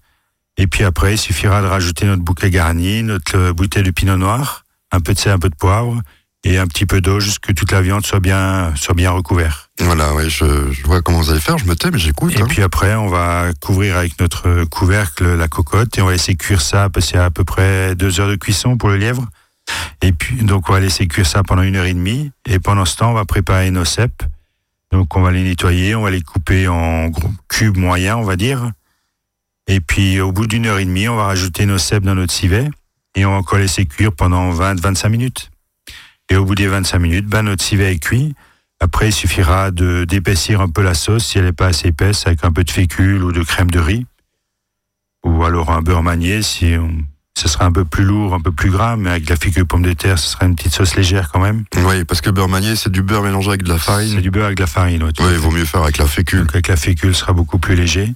Et 0.56 0.68
puis 0.68 0.84
après, 0.84 1.14
il 1.14 1.18
suffira 1.18 1.62
de 1.62 1.66
rajouter 1.66 2.06
notre 2.06 2.22
bouquet 2.22 2.50
garni, 2.50 3.02
notre 3.02 3.36
euh, 3.36 3.52
bouteille 3.52 3.82
de 3.82 3.90
pinot 3.90 4.16
noir, 4.16 4.64
un 4.92 5.00
peu 5.00 5.14
de 5.14 5.18
sel, 5.18 5.32
un 5.32 5.40
peu 5.40 5.48
de 5.50 5.56
poivre 5.56 6.00
et 6.44 6.58
un 6.58 6.68
petit 6.68 6.86
peu 6.86 7.00
d'eau, 7.00 7.18
juste 7.18 7.40
que 7.40 7.50
toute 7.50 7.72
la 7.72 7.82
viande 7.82 8.06
soit 8.06 8.20
bien 8.20 8.72
recouverte. 9.10 9.71
Voilà, 9.84 10.14
ouais, 10.14 10.30
je, 10.30 10.70
je 10.70 10.82
vois 10.84 11.02
comment 11.02 11.18
vous 11.18 11.30
allez 11.30 11.40
faire, 11.40 11.58
je 11.58 11.66
me 11.66 11.74
tais, 11.74 11.90
mais 11.90 11.98
j'écoute. 11.98 12.34
Et 12.34 12.42
hein. 12.42 12.46
puis 12.48 12.62
après, 12.62 12.94
on 12.94 13.08
va 13.08 13.52
couvrir 13.60 13.96
avec 13.96 14.18
notre 14.20 14.64
couvercle 14.64 15.34
la 15.34 15.48
cocotte 15.48 15.98
et 15.98 16.02
on 16.02 16.06
va 16.06 16.12
laisser 16.12 16.34
cuire 16.34 16.60
ça 16.60 16.88
parce 16.88 17.06
qu'il 17.06 17.16
y 17.16 17.18
a 17.18 17.24
à 17.24 17.30
peu 17.30 17.44
près 17.44 17.94
deux 17.94 18.20
heures 18.20 18.28
de 18.28 18.36
cuisson 18.36 18.76
pour 18.76 18.88
le 18.88 18.96
lièvre. 18.96 19.26
Et 20.02 20.12
puis, 20.12 20.36
donc, 20.44 20.68
on 20.68 20.72
va 20.72 20.80
laisser 20.80 21.06
cuire 21.06 21.26
ça 21.26 21.42
pendant 21.42 21.62
une 21.62 21.76
heure 21.76 21.84
et 21.84 21.94
demie. 21.94 22.30
Et 22.46 22.58
pendant 22.58 22.84
ce 22.84 22.96
temps, 22.96 23.10
on 23.10 23.14
va 23.14 23.24
préparer 23.24 23.70
nos 23.70 23.84
cèpes. 23.84 24.22
Donc, 24.90 25.16
on 25.16 25.22
va 25.22 25.30
les 25.30 25.42
nettoyer, 25.42 25.94
on 25.94 26.02
va 26.02 26.10
les 26.10 26.22
couper 26.22 26.68
en 26.68 27.10
cubes 27.48 27.76
moyens, 27.76 28.18
on 28.18 28.24
va 28.24 28.36
dire. 28.36 28.70
Et 29.66 29.80
puis, 29.80 30.20
au 30.20 30.32
bout 30.32 30.46
d'une 30.46 30.66
heure 30.66 30.78
et 30.78 30.84
demie, 30.84 31.08
on 31.08 31.16
va 31.16 31.24
rajouter 31.24 31.66
nos 31.66 31.78
cèpes 31.78 32.04
dans 32.04 32.14
notre 32.14 32.32
civet 32.32 32.68
et 33.14 33.24
on 33.24 33.30
va 33.30 33.36
encore 33.36 33.58
laisser 33.58 33.86
cuire 33.86 34.12
pendant 34.12 34.52
20-25 34.52 35.08
minutes. 35.08 35.50
Et 36.28 36.36
au 36.36 36.44
bout 36.44 36.54
des 36.54 36.66
25 36.66 36.98
minutes, 36.98 37.26
ben, 37.26 37.42
notre 37.42 37.62
civet 37.62 37.92
est 37.92 37.98
cuit. 37.98 38.34
Après, 38.82 39.10
il 39.10 39.12
suffira 39.12 39.70
de 39.70 40.04
d'épaissir 40.04 40.60
un 40.60 40.68
peu 40.68 40.82
la 40.82 40.94
sauce 40.94 41.24
si 41.24 41.38
elle 41.38 41.44
n'est 41.44 41.52
pas 41.52 41.66
assez 41.68 41.88
épaisse 41.88 42.26
avec 42.26 42.44
un 42.44 42.50
peu 42.50 42.64
de 42.64 42.70
fécule 42.70 43.22
ou 43.22 43.30
de 43.30 43.42
crème 43.44 43.70
de 43.70 43.78
riz. 43.78 44.06
Ou 45.24 45.44
alors 45.44 45.70
un 45.70 45.82
beurre 45.82 46.02
manié 46.02 46.42
si 46.42 46.74
on- 46.76 46.90
ce 47.38 47.48
sera 47.48 47.64
un 47.64 47.70
peu 47.70 47.84
plus 47.84 48.02
lourd, 48.04 48.34
un 48.34 48.40
peu 48.40 48.50
plus 48.50 48.70
gras, 48.70 48.96
mais 48.96 49.10
avec 49.10 49.24
de 49.24 49.30
la 49.30 49.36
fécule 49.36 49.66
pomme 49.66 49.82
de 49.84 49.92
terre, 49.92 50.18
ce 50.18 50.28
sera 50.32 50.46
une 50.46 50.56
petite 50.56 50.74
sauce 50.74 50.96
légère 50.96 51.30
quand 51.30 51.38
même. 51.38 51.64
Oui, 51.76 52.04
parce 52.04 52.20
que 52.20 52.28
beurre 52.30 52.48
manié, 52.48 52.74
c'est 52.74 52.90
du 52.90 53.02
beurre 53.02 53.22
mélangé 53.22 53.50
avec 53.50 53.62
de 53.62 53.68
la 53.68 53.78
C'est 53.78 53.84
farine. 53.84 54.20
du 54.20 54.30
beurre 54.32 54.46
avec 54.46 54.56
de 54.58 54.62
la 54.62 54.66
farine. 54.66 55.04
ouais, 55.04 55.12
Oui, 55.20 55.26
il 55.30 55.38
vaut 55.38 55.52
mieux 55.52 55.64
faire 55.64 55.82
avec 55.84 55.98
la 55.98 56.06
fécule. 56.06 56.40
Donc 56.40 56.50
avec 56.50 56.66
la 56.66 56.76
fécule, 56.76 57.14
ce 57.14 57.20
sera 57.20 57.32
beaucoup 57.32 57.58
plus 57.58 57.76
léger. 57.76 58.12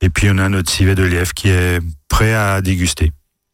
Et 0.00 0.08
puis 0.08 0.28
on 0.30 0.38
a 0.38 0.48
notre 0.48 0.70
civet 0.70 0.94
de 0.94 1.02
lièvre 1.02 1.34
qui 1.34 1.50
est 1.50 1.80
prêt 2.08 2.32
à 2.32 2.62
déguster. 2.62 3.12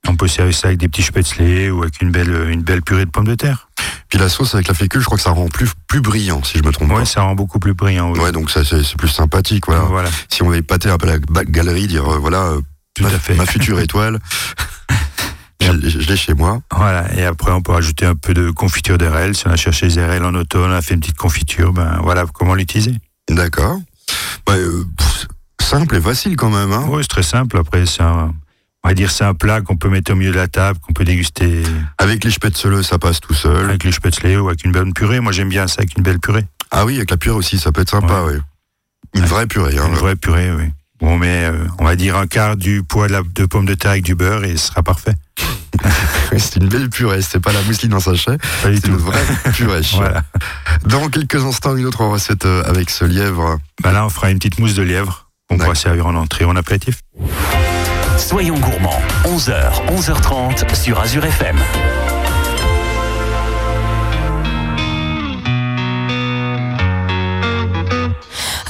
On 0.08 0.16
peut 0.16 0.28
servir 0.28 0.54
ça 0.54 0.68
avec 0.68 0.78
des 0.78 0.88
petits 0.88 1.02
spätzle 1.02 1.70
ou 1.72 1.82
avec 1.82 2.00
une 2.02 2.10
belle, 2.10 2.48
une 2.50 2.62
belle 2.62 2.82
purée 2.82 3.04
de 3.06 3.10
pommes 3.10 3.26
de 3.26 3.34
terre. 3.34 3.68
Puis 4.08 4.18
la 4.18 4.28
sauce 4.28 4.54
avec 4.54 4.68
la 4.68 4.74
fécule, 4.74 5.00
je 5.00 5.06
crois 5.06 5.16
que 5.16 5.22
ça 5.24 5.30
rend 5.30 5.48
plus, 5.48 5.68
plus 5.88 6.00
brillant, 6.00 6.42
si 6.44 6.58
je 6.58 6.62
me 6.62 6.70
trompe 6.72 6.92
Ouais, 6.92 7.04
ça 7.06 7.22
rend 7.22 7.34
beaucoup 7.34 7.58
plus 7.58 7.74
brillant. 7.74 8.12
pas. 8.12 8.18
oui. 8.18 8.24
Ouais, 8.26 8.32
donc 8.32 8.50
ça, 8.50 8.64
c'est 8.64 8.82
c'est 8.84 8.96
plus 8.96 9.08
sympathique, 9.08 9.66
voilà. 9.66 9.82
Voilà, 9.82 10.10
Si 10.28 10.42
on 10.42 10.50
va 10.50 10.56
épater 10.56 10.88
un 10.90 10.98
peu 10.98 11.06
la 11.06 11.44
galerie, 11.44 11.86
dire, 11.88 12.06
euh, 12.12 12.18
voilà, 12.18 12.42
euh, 12.44 12.60
tout 12.94 13.02
ma, 13.02 13.08
à 13.08 13.18
fait. 13.18 13.34
ma 13.34 13.46
future 13.46 13.80
étoile, 13.80 14.18
je, 15.60 15.72
l'ai- 15.98 16.16
chez 16.16 16.34
moi. 16.34 16.60
Voilà, 16.76 17.12
et 17.16 17.24
après 17.24 17.50
on 17.50 17.62
peut 17.62 17.72
rajouter 17.72 18.04
un 18.06 18.14
peu 18.14 18.34
de 18.34 18.50
confiture 18.50 18.98
d'RL. 18.98 19.34
Si 19.34 19.48
on 19.48 19.50
a 19.50 19.56
cherché 19.56 19.88
les 19.88 20.04
RL 20.04 20.24
en 20.24 20.34
automne, 20.34 20.70
on 20.70 20.74
a 20.74 20.82
fait 20.82 20.94
une 20.94 21.00
petite 21.00 21.16
confiture, 21.16 21.72
ben 21.72 21.98
voilà 22.02 22.24
comment 22.32 22.54
l'utiliser. 22.54 22.94
D'accord. 23.30 23.78
Bah, 24.46 24.52
euh, 24.56 24.84
simple 25.60 25.96
et 25.96 26.00
facile 26.00 26.36
quand 26.36 26.50
même, 26.50 26.72
hein. 26.72 26.84
Oui, 26.88 27.02
c'est 27.02 27.08
très 27.08 27.22
simple. 27.22 27.56
Après, 27.58 27.86
c'est 27.86 28.02
un, 28.02 28.32
on 28.84 28.88
va 28.88 28.94
dire 28.94 29.10
c'est 29.10 29.24
un 29.24 29.34
plat 29.34 29.62
qu'on 29.62 29.76
peut 29.76 29.88
mettre 29.88 30.12
au 30.12 30.14
milieu 30.14 30.30
de 30.30 30.36
la 30.36 30.46
table, 30.46 30.78
qu'on 30.80 30.92
peut 30.92 31.04
déguster 31.04 31.62
Avec 31.98 32.22
les 32.22 32.30
spätzle, 32.30 32.84
ça 32.84 32.98
passe 32.98 33.20
tout 33.20 33.34
seul. 33.34 33.70
avec 33.70 33.82
les 33.84 33.92
spätzle 33.92 34.38
ou 34.38 34.48
avec 34.48 34.64
une 34.64 34.72
bonne 34.72 34.92
purée. 34.92 35.20
Moi, 35.20 35.32
j'aime 35.32 35.48
bien 35.48 35.66
ça 35.66 35.76
avec 35.78 35.96
une 35.96 36.02
belle 36.02 36.20
purée. 36.20 36.44
Ah 36.70 36.84
oui, 36.84 36.96
avec 36.96 37.10
la 37.10 37.16
purée 37.16 37.36
aussi, 37.36 37.58
ça 37.58 37.72
peut 37.72 37.80
être 37.80 37.90
sympa, 37.90 38.24
oui. 38.26 38.34
Une 39.14 39.24
vraie 39.24 39.46
purée, 39.46 39.78
hein. 39.78 39.86
Une 39.88 39.94
vraie 39.94 40.16
purée, 40.16 40.52
oui. 40.52 40.64
On 41.00 41.16
met, 41.18 41.44
euh, 41.44 41.64
on 41.78 41.84
va 41.84 41.96
dire, 41.96 42.16
un 42.16 42.26
quart 42.26 42.56
du 42.56 42.82
poids 42.82 43.08
de, 43.08 43.12
la, 43.12 43.22
de 43.22 43.46
pommes 43.46 43.66
de 43.66 43.74
terre 43.74 43.92
avec 43.92 44.04
du 44.04 44.14
beurre 44.14 44.44
et 44.44 44.56
ce 44.56 44.68
sera 44.68 44.82
parfait. 44.82 45.14
C'est 46.36 46.56
une 46.56 46.68
belle 46.68 46.88
purée, 46.88 47.22
c'est 47.22 47.40
pas 47.40 47.52
la 47.52 47.62
mousseline 47.62 47.94
en 47.94 48.00
sachet, 48.00 48.38
c'est 48.62 48.86
une 48.86 48.96
vraie 48.96 49.22
purée. 49.54 49.82
Voilà. 49.94 50.24
Dans 50.84 51.08
quelques 51.08 51.44
instants, 51.44 51.76
une 51.76 51.86
autre 51.86 52.04
recette 52.04 52.44
euh, 52.44 52.64
avec 52.64 52.90
ce 52.90 53.04
lièvre. 53.04 53.58
Ben 53.82 53.92
là, 53.92 54.04
on 54.06 54.08
fera 54.08 54.30
une 54.30 54.38
petite 54.38 54.58
mousse 54.58 54.74
de 54.74 54.82
lièvre 54.82 55.28
qu'on 55.48 55.58
pourra 55.58 55.74
servir 55.76 56.06
en 56.06 56.14
entrée 56.16 56.44
en 56.44 56.56
apéritif. 56.56 57.02
Soyons 58.16 58.58
gourmands, 58.58 58.98
11h, 59.24 59.82
11h30 59.88 60.74
sur 60.74 60.98
Azure 61.00 61.24
FM. 61.24 61.58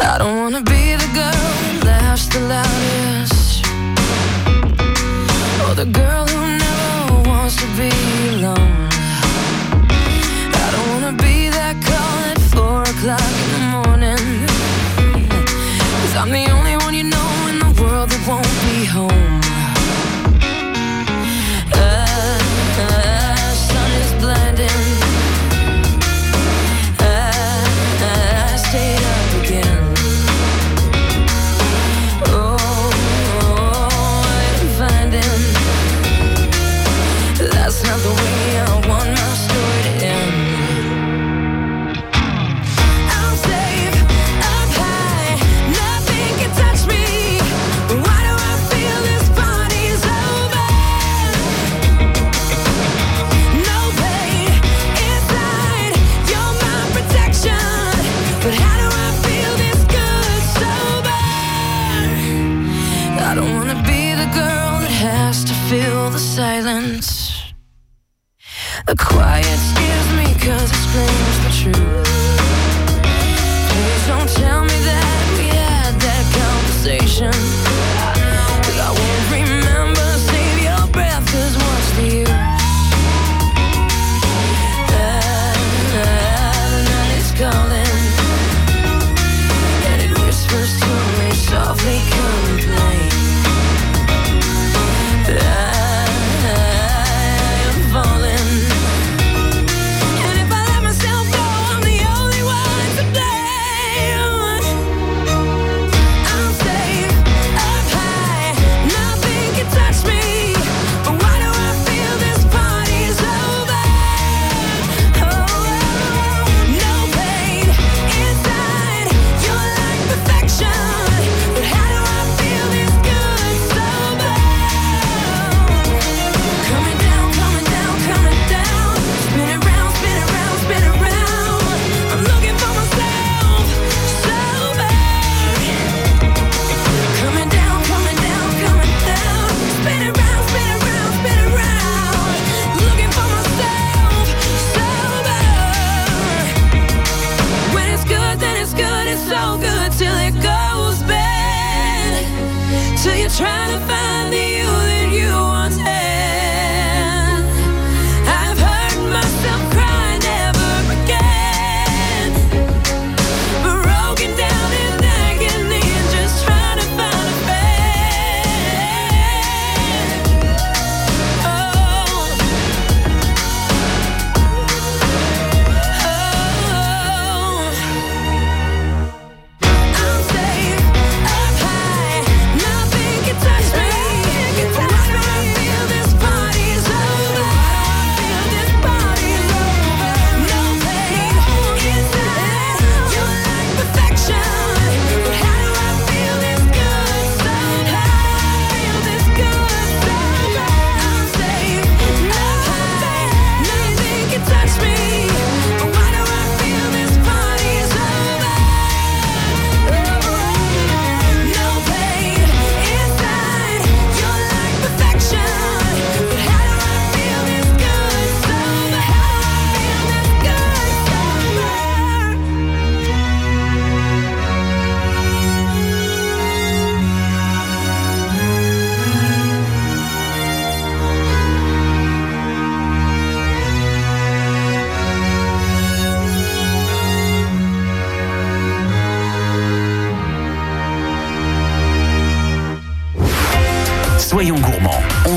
I 0.00 0.18
don't 0.18 0.36
wanna 0.38 0.62
be 0.62 0.94
the 0.96 1.10
girl 1.12 1.50
that 1.62 1.84
laughs 1.84 2.28
the 2.28 2.40
loudest. 2.40 3.66
Or 5.66 5.74
the 5.74 5.86
girl 5.86 6.26
who 6.26 6.58
never 6.58 7.28
wants 7.28 7.56
to 7.56 7.66
be 7.76 7.90
alone. 8.36 8.88
I 10.52 10.68
don't 10.72 10.88
wanna 10.92 11.12
be 11.12 11.48
that 11.50 11.76
call 11.88 12.18
at 12.32 12.38
four 12.52 12.82
o'clock 12.82 13.34
in 13.42 13.48
the 13.54 13.62
morning. 13.76 14.46
Cause 16.00 16.16
I'm 16.16 16.30
the 16.30 16.46
only 16.50 16.73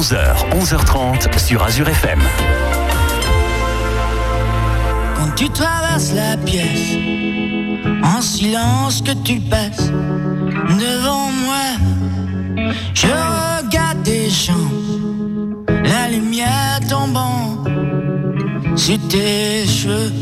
11h, 0.07 0.49
11h30 0.51 1.37
sur 1.37 1.61
Azure 1.61 1.89
FM. 1.89 2.21
Quand 5.17 5.35
tu 5.35 5.49
traverses 5.49 6.13
la 6.13 6.37
pièce, 6.37 6.95
en 8.03 8.21
silence 8.21 9.01
que 9.01 9.11
tu 9.25 9.41
passes 9.41 9.91
devant 10.79 11.29
moi, 11.43 12.71
je 12.93 13.07
regarde 13.07 14.01
tes 14.03 14.29
jambes, 14.29 15.65
la 15.67 16.07
lumière 16.09 16.79
tombant 16.87 17.65
sur 18.77 18.99
tes 19.09 19.67
cheveux. 19.67 20.13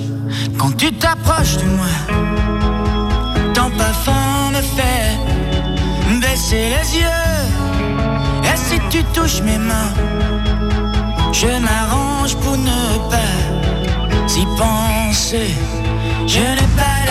Quand 0.58 0.76
tu 0.76 0.92
t'approches 0.94 1.58
de 1.58 1.66
moi, 1.66 1.94
ton 3.54 3.70
parfum 3.78 4.50
me 4.52 4.62
fait 4.62 6.20
baisser 6.20 6.70
les 6.70 7.02
yeux. 7.02 7.65
Tu 8.96 9.04
touches 9.14 9.42
mes 9.42 9.58
mains, 9.58 9.94
je 11.34 11.48
m'arrange 11.48 12.34
pour 12.38 12.56
ne 12.56 13.10
pas 13.12 13.36
s'y 14.26 14.46
penser. 14.58 15.54
Je 16.26 16.40
n'ai 16.40 16.70
pas 16.78 17.05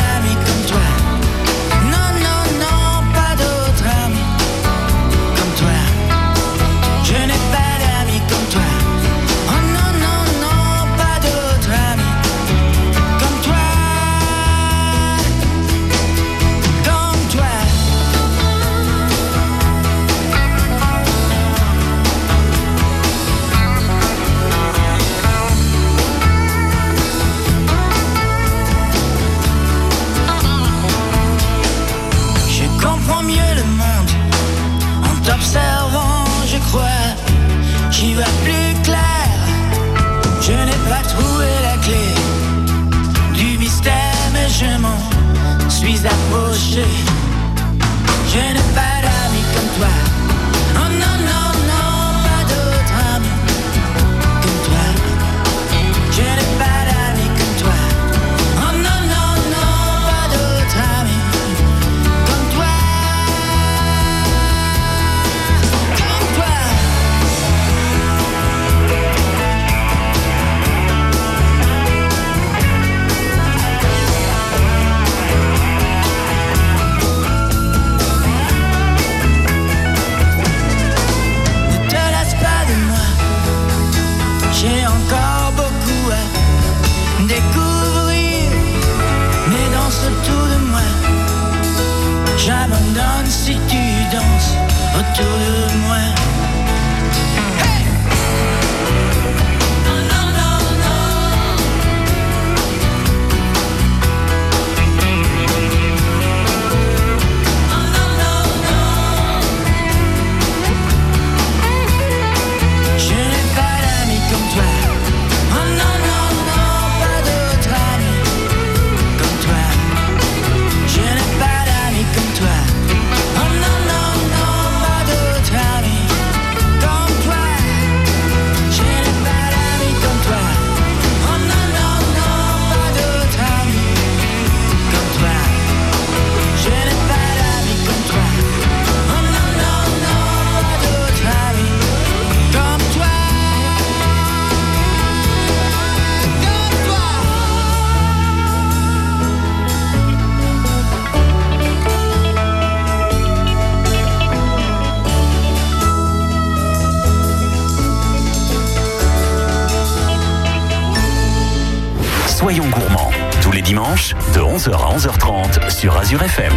Azure 166.15 166.23
FM. 166.23 166.53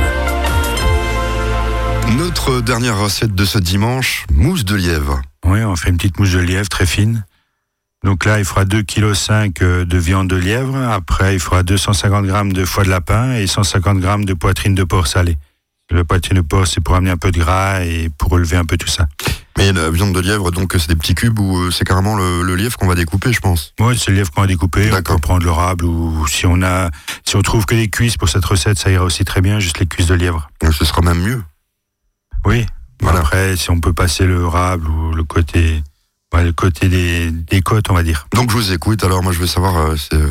Notre 2.18 2.62
dernière 2.62 3.00
recette 3.00 3.34
de 3.34 3.44
ce 3.44 3.58
dimanche, 3.58 4.28
mousse 4.32 4.66
de 4.66 4.76
lièvre. 4.76 5.22
Oui, 5.46 5.64
on 5.64 5.76
fait 5.76 5.90
une 5.90 5.98
petite 5.98 6.20
mousse 6.20 6.34
de 6.34 6.40
lièvre 6.40 6.70
très 6.70 6.86
fine. 6.86 7.26
Donc 8.04 8.26
là, 8.26 8.38
il 8.38 8.46
fera 8.46 8.66
2,5 8.66 9.54
kg 9.54 9.88
de 9.88 9.98
viande 9.98 10.28
de 10.28 10.36
lièvre. 10.36 10.78
Après, 10.78 11.34
il 11.34 11.40
fera 11.40 11.64
250 11.64 12.28
grammes 12.28 12.54
de 12.54 12.66
foie 12.66 12.84
de 12.84 12.90
lapin 12.90 13.34
et 13.34 13.48
150 13.48 14.00
grammes 14.00 14.26
de 14.26 14.36
poitrine 14.36 14.76
de 14.76 14.84
porc 14.84 15.08
salée. 15.08 15.38
Le 15.90 16.04
poitrine 16.04 16.38
de 16.38 16.42
porc, 16.42 16.68
c'est 16.68 16.82
pour 16.82 16.94
amener 16.94 17.12
un 17.12 17.18
peu 17.18 17.32
de 17.32 17.40
gras 17.40 17.84
et 17.84 18.10
pour 18.16 18.30
relever 18.30 18.58
un 18.58 18.66
peu 18.66 18.78
tout 18.78 18.88
ça. 18.88 19.08
Mais 19.58 19.74
la 19.74 19.90
viande 19.90 20.14
de 20.14 20.20
lièvre, 20.20 20.52
donc 20.52 20.74
c'est 20.78 20.88
des 20.88 20.96
petits 20.96 21.16
cubes 21.16 21.40
ou 21.40 21.58
euh, 21.58 21.72
c'est 21.72 21.84
carrément 21.84 22.16
le, 22.16 22.44
le 22.44 22.56
lièvre 22.56 22.78
qu'on 22.78 22.88
va 22.88 22.96
découper, 22.96 23.34
je 23.34 23.40
pense? 23.40 23.74
Moi, 23.80 23.94
c'est 23.98 24.12
le 24.12 24.18
lièvre 24.18 24.32
qu'on 24.32 24.44
a 24.44 24.48
découpé. 24.48 24.90
On 24.94 25.02
peut 25.02 25.18
prendre 25.18 25.44
le 25.44 25.52
rable 25.52 25.86
ou 25.86 26.26
si 26.28 26.46
on 26.46 26.62
a, 26.62 26.90
si 27.26 27.36
on 27.36 27.42
trouve 27.42 27.66
que 27.66 27.76
des 27.76 27.90
cuisses 27.90 28.18
pour 28.18 28.30
cette 28.30 28.46
recette, 28.46 28.78
ça 28.78 28.92
ira 28.92 29.04
aussi 29.04 29.26
très 29.26 29.42
bien, 29.42 29.60
juste 29.60 29.80
les 29.80 29.88
cuisses 29.88 30.08
de 30.08 30.14
lièvre. 30.14 30.50
Donc, 30.62 30.74
Ce 30.74 30.86
sera 30.86 31.02
même 31.02 31.20
mieux. 31.20 31.42
Oui. 32.46 32.66
Voilà. 33.02 33.20
Après, 33.20 33.56
si 33.58 33.70
on 33.70 33.80
peut 33.80 33.94
passer 33.94 34.26
le 34.26 34.48
rable 34.48 34.88
ou 34.88 35.12
le 35.14 35.24
côté, 35.24 35.84
le 36.44 36.52
côté 36.52 36.90
des, 36.90 37.32
des 37.32 37.62
côtes, 37.62 37.90
on 37.90 37.94
va 37.94 38.04
dire. 38.04 38.28
Donc 38.34 38.52
je 38.52 38.56
vous 38.56 38.72
écoute, 38.72 39.04
alors 39.04 39.24
moi 39.24 39.32
je 39.32 39.40
veux 39.40 39.48
savoir, 39.48 39.78
euh, 39.78 39.96
c'est, 39.96 40.16
euh, 40.16 40.30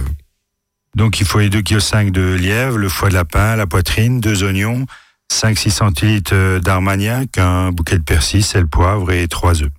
Donc 0.94 1.20
il 1.20 1.26
faut 1.26 1.38
les 1.38 1.48
2,5 1.48 2.06
kg 2.06 2.10
de 2.12 2.34
lièvre, 2.34 2.78
le 2.78 2.88
foie 2.88 3.08
de 3.08 3.14
lapin, 3.14 3.56
la 3.56 3.66
poitrine, 3.66 4.20
deux 4.20 4.42
oignons, 4.42 4.86
5-6 5.32 5.70
centilitres 5.70 6.34
euh, 6.34 6.60
d'armagnac, 6.60 7.38
un 7.38 7.72
bouquet 7.72 7.98
de 7.98 8.02
persil, 8.02 8.42
sel, 8.42 8.66
poivre 8.66 9.10
et 9.12 9.28
trois 9.28 9.62
œufs. 9.62 9.70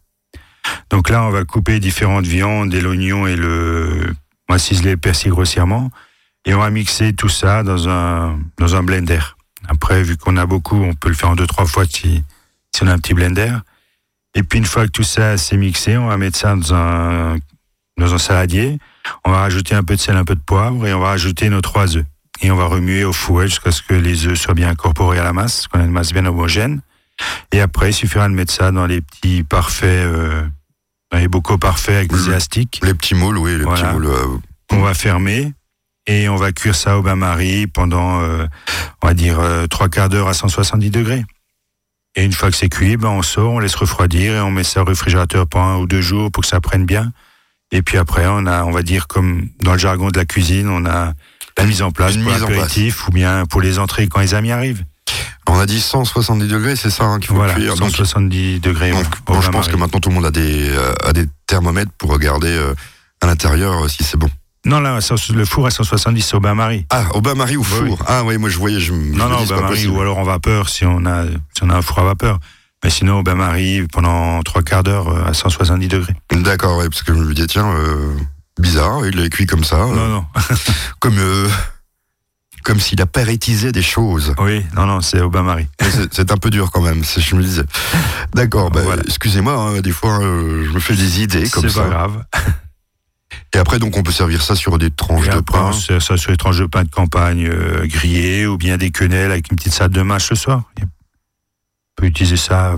Donc 0.89 1.09
là, 1.09 1.23
on 1.23 1.29
va 1.29 1.45
couper 1.45 1.79
différentes 1.79 2.25
viandes 2.25 2.73
et 2.73 2.81
l'oignon 2.81 3.27
et 3.27 3.35
le... 3.35 4.13
On 4.49 4.53
va 4.53 4.59
ciseler 4.59 4.91
le 4.91 4.97
persil 4.97 5.31
grossièrement 5.31 5.91
et 6.45 6.53
on 6.53 6.59
va 6.59 6.69
mixer 6.69 7.13
tout 7.13 7.29
ça 7.29 7.63
dans 7.63 7.89
un, 7.89 8.39
dans 8.57 8.75
un 8.75 8.83
blender. 8.83 9.19
Après, 9.67 10.01
vu 10.03 10.15
qu'on 10.15 10.37
a 10.37 10.45
beaucoup, 10.45 10.81
on 10.81 10.93
peut 10.93 11.09
le 11.09 11.15
faire 11.15 11.29
en 11.29 11.35
deux, 11.35 11.47
trois 11.47 11.65
fois 11.65 11.83
si, 11.85 12.23
si 12.73 12.83
on 12.83 12.87
a 12.87 12.93
un 12.93 12.99
petit 12.99 13.13
blender. 13.13 13.53
Et 14.35 14.43
puis 14.43 14.59
une 14.59 14.65
fois 14.65 14.85
que 14.85 14.91
tout 14.91 15.03
ça 15.03 15.37
s'est 15.37 15.57
mixé, 15.57 15.97
on 15.97 16.07
va 16.07 16.17
mettre 16.17 16.37
ça 16.37 16.55
dans 16.55 16.73
un, 16.73 17.37
dans 17.97 18.13
un 18.13 18.17
saladier. 18.17 18.77
On 19.25 19.31
va 19.31 19.39
rajouter 19.39 19.75
un 19.75 19.83
peu 19.83 19.95
de 19.95 19.99
sel, 19.99 20.15
un 20.15 20.23
peu 20.23 20.35
de 20.35 20.41
poivre 20.41 20.85
et 20.87 20.93
on 20.93 20.99
va 20.99 21.07
rajouter 21.07 21.49
nos 21.49 21.61
trois 21.61 21.97
œufs. 21.97 22.05
Et 22.41 22.51
on 22.51 22.55
va 22.55 22.65
remuer 22.65 23.03
au 23.03 23.13
fouet 23.13 23.47
jusqu'à 23.47 23.71
ce 23.71 23.81
que 23.81 23.93
les 23.93 24.27
œufs 24.27 24.37
soient 24.39 24.53
bien 24.53 24.69
incorporés 24.69 25.19
à 25.19 25.23
la 25.23 25.33
masse, 25.33 25.67
qu'on 25.67 25.79
ait 25.79 25.85
une 25.85 25.91
masse 25.91 26.13
bien 26.13 26.25
homogène. 26.25 26.81
Et 27.51 27.61
après, 27.61 27.89
il 27.89 27.93
suffira 27.93 28.27
de 28.29 28.33
mettre 28.33 28.53
ça 28.53 28.71
dans 28.71 28.85
les 28.85 29.01
petits 29.01 29.43
parfaits, 29.43 29.89
euh, 30.05 30.43
dans 31.11 31.17
les 31.17 31.27
bocaux 31.27 31.57
parfaits 31.57 31.95
avec 31.95 32.11
des 32.11 32.27
élastiques. 32.27 32.79
les 32.83 32.93
petits 32.93 33.15
moules, 33.15 33.37
oui, 33.39 33.57
les 33.57 33.63
Voilà. 33.63 33.81
petits 33.87 33.93
moules. 33.93 34.05
euh, 34.07 34.37
On 34.71 34.81
va 34.81 34.93
fermer 34.93 35.53
et 36.05 36.29
on 36.29 36.35
va 36.35 36.51
cuire 36.51 36.75
ça 36.75 36.97
au 36.99 37.01
bain-marie 37.01 37.65
pendant, 37.67 38.21
euh, 38.21 38.45
on 39.01 39.07
va 39.07 39.13
dire, 39.15 39.39
euh, 39.39 39.65
trois 39.67 39.89
quarts 39.89 40.09
d'heure 40.09 40.27
à 40.27 40.33
170 40.33 40.91
degrés. 40.91 41.25
Et 42.15 42.23
une 42.23 42.33
fois 42.33 42.49
que 42.51 42.55
c'est 42.57 42.69
cuit, 42.69 42.97
ben 42.97 43.09
on 43.09 43.21
sort, 43.21 43.53
on 43.53 43.59
laisse 43.59 43.75
refroidir 43.75 44.33
et 44.35 44.39
on 44.41 44.51
met 44.51 44.63
ça 44.63 44.81
au 44.81 44.85
réfrigérateur 44.85 45.47
pendant 45.47 45.67
un 45.69 45.77
ou 45.77 45.87
deux 45.87 46.01
jours 46.01 46.31
pour 46.31 46.41
que 46.41 46.47
ça 46.49 46.59
prenne 46.61 46.85
bien. 46.85 47.11
Et 47.71 47.81
puis 47.81 47.97
après, 47.97 48.25
on 48.27 48.45
a, 48.45 48.63
on 48.63 48.71
va 48.71 48.81
dire, 48.81 49.07
comme 49.07 49.49
dans 49.61 49.73
le 49.73 49.77
jargon 49.77 50.09
de 50.09 50.17
la 50.17 50.25
cuisine, 50.25 50.69
on 50.69 50.85
a 50.85 51.13
la 51.57 51.65
mise 51.65 51.81
en 51.81 51.91
place 51.91 52.15
Une 52.15 52.23
pour 52.23 52.33
mise 52.33 52.43
en 52.43 52.49
l'apéritif 52.49 53.07
ou 53.07 53.11
bien 53.11 53.45
pour 53.45 53.61
les 53.61 53.79
entrées 53.79 54.07
quand 54.07 54.19
les 54.19 54.33
amis 54.33 54.51
arrivent. 54.51 54.83
On 55.49 55.59
a 55.59 55.65
dit 55.65 55.79
170 55.79 56.47
degrés, 56.47 56.75
c'est 56.75 56.89
ça 56.89 57.05
hein, 57.05 57.19
qu'il 57.19 57.27
faut 57.27 57.35
Voilà, 57.35 57.53
cuire. 57.53 57.75
Donc, 57.75 57.89
170 57.91 58.59
degrés. 58.59 58.91
donc, 58.91 59.05
bon, 59.25 59.41
je 59.41 59.49
pense 59.49 59.67
que 59.67 59.77
maintenant 59.77 59.99
tout 59.99 60.09
le 60.09 60.15
monde 60.15 60.25
a 60.25 60.31
des, 60.31 60.69
euh, 60.69 60.93
a 61.05 61.13
des 61.13 61.25
thermomètres 61.47 61.91
pour 61.97 62.11
regarder 62.11 62.49
euh, 62.49 62.73
à 63.21 63.27
l'intérieur 63.27 63.85
euh, 63.85 63.87
si 63.87 64.03
c'est 64.03 64.17
bon. 64.17 64.29
Non, 64.65 64.81
là, 64.81 64.99
le 65.33 65.45
four 65.45 65.65
à 65.65 65.71
170, 65.71 66.21
c'est 66.21 66.35
au 66.35 66.41
bain-marie. 66.41 66.85
Ah, 66.89 67.05
au 67.13 67.21
bain-marie 67.21 67.55
ou 67.55 67.61
Oui, 67.61 67.87
four 67.87 68.03
Ah 68.05 68.23
oui, 68.25 68.37
moi 68.37 68.49
je 68.49 68.57
voyais, 68.57 68.81
je, 68.81 68.91
Non, 68.91 69.29
non, 69.29 69.39
au 69.39 69.45
bain-marie 69.45 69.87
ou 69.87 70.01
alors 70.01 70.17
en 70.17 70.23
vapeur 70.23 70.67
si 70.67 70.85
on 70.85 71.05
a, 71.05 71.23
si 71.55 71.63
on 71.63 71.69
a 71.69 71.75
un 71.75 71.81
four 71.81 71.99
à 71.99 72.03
vapeur. 72.03 72.39
Mais 72.83 72.89
sinon, 72.89 73.19
au 73.19 73.23
bain-marie, 73.23 73.87
pendant 73.91 74.41
trois 74.43 74.61
quarts 74.61 74.83
d'heure 74.83 75.25
à 75.25 75.33
170 75.33 75.87
degrés. 75.87 76.13
D'accord, 76.31 76.77
ouais, 76.77 76.89
parce 76.89 77.01
que 77.01 77.13
je 77.13 77.19
me 77.19 77.33
disais, 77.33 77.47
tiens, 77.47 77.73
bizarre, 78.59 79.05
il 79.05 79.19
est 79.19 79.29
cuit 79.29 79.45
comme 79.45 79.63
ça, 79.63 79.77
euh, 79.83 79.95
Non, 79.95 80.07
non. 80.07 80.25
comme, 80.99 81.17
euh, 81.17 81.47
comme 82.63 82.79
s'il 82.79 82.99
des 83.71 83.81
choses. 83.81 84.33
Oui, 84.39 84.65
non, 84.75 84.85
non, 84.85 85.01
c'est 85.01 85.21
au 85.21 85.29
bain-marie. 85.29 85.67
C'est- 85.81 86.13
C'est 86.13 86.31
un 86.31 86.37
peu 86.37 86.49
dur 86.49 86.69
quand 86.71 86.81
même, 86.81 87.03
c'est- 87.03 87.21
je 87.21 87.35
me 87.35 87.41
disais. 87.41 87.63
D'accord, 88.33 88.71
bah, 88.71 88.81
Voilà. 88.83 89.03
excusez-moi, 89.07 89.53
hein, 89.53 89.81
des 89.81 89.91
fois 89.91 90.19
euh, 90.21 90.65
je 90.65 90.69
me 90.71 90.79
fais 90.79 90.95
des 90.95 91.21
idées 91.21 91.49
comme 91.49 91.63
C'est 91.63 91.75
ça. 91.75 91.83
pas 91.83 91.89
grave. 91.89 92.25
Et 93.53 93.57
après, 93.57 93.79
donc 93.79 93.95
on 93.97 94.03
peut 94.03 94.11
servir 94.11 94.41
ça 94.41 94.55
sur 94.55 94.77
des 94.77 94.91
tranches 94.91 95.29
de 95.29 95.39
pain. 95.39 95.71
ça 95.99 95.99
sur 96.17 96.31
les 96.31 96.37
tranches 96.37 96.59
de 96.59 96.65
pain 96.65 96.83
de 96.83 96.89
campagne 96.89 97.47
euh, 97.47 97.85
grillées 97.87 98.45
ou 98.45 98.57
bien 98.57 98.77
des 98.77 98.91
quenelles 98.91 99.31
avec 99.31 99.49
une 99.51 99.57
petite 99.57 99.73
salade 99.73 99.93
de 99.93 100.01
mâche 100.01 100.29
le 100.29 100.35
soir. 100.35 100.63
On 100.81 102.01
peut 102.01 102.05
utiliser 102.07 102.37
ça 102.37 102.75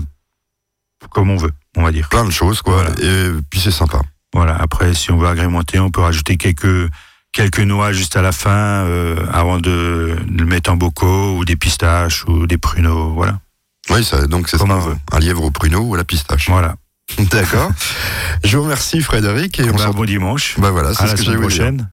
comme 1.10 1.30
on 1.30 1.36
veut, 1.36 1.52
on 1.76 1.82
va 1.82 1.92
dire. 1.92 2.08
Plein 2.08 2.24
de 2.24 2.30
choses, 2.30 2.62
quoi. 2.62 2.84
Voilà. 2.84 2.90
Et 3.02 3.30
puis 3.50 3.60
c'est 3.60 3.70
sympa. 3.70 4.00
Voilà. 4.34 4.56
Après, 4.60 4.94
si 4.94 5.10
on 5.10 5.18
veut 5.18 5.28
agrémenter, 5.28 5.78
on 5.78 5.90
peut 5.90 6.00
rajouter 6.02 6.36
quelques 6.36 6.88
quelques 7.32 7.60
noix 7.60 7.92
juste 7.92 8.16
à 8.16 8.22
la 8.22 8.32
fin 8.32 8.50
euh, 8.86 9.16
avant 9.32 9.58
de, 9.58 10.16
de 10.28 10.38
le 10.40 10.44
mettre 10.46 10.70
en 10.72 10.76
bocaux 10.76 11.36
ou 11.36 11.44
des 11.44 11.56
pistaches 11.56 12.24
ou 12.26 12.46
des 12.46 12.58
pruneaux. 12.58 13.12
Voilà. 13.14 13.38
Oui, 13.90 14.04
ça, 14.04 14.26
donc 14.26 14.48
c'est 14.48 14.56
ça, 14.58 14.64
Comme 14.64 14.72
on 14.72 14.80
veut. 14.80 14.96
un 15.12 15.18
lièvre 15.20 15.44
au 15.44 15.50
pruneau 15.50 15.80
ou 15.80 15.94
à 15.94 15.98
la 15.98 16.04
pistache. 16.04 16.48
Voilà. 16.48 16.74
D'accord. 17.30 17.70
je 18.44 18.56
vous 18.56 18.62
remercie 18.64 19.00
Frédéric 19.00 19.58
et 19.58 19.64
on 19.68 19.72
Ben, 19.72 19.78
s'en 19.78 19.90
bon 19.92 20.04
dimanche. 20.04 20.54
Bah 20.58 20.70
voilà, 20.70 20.94
c'est 20.94 21.04
à 21.04 21.16
ce 21.16 21.28
la 21.28 21.34
que 21.34 21.40
prochaine. 21.40 21.88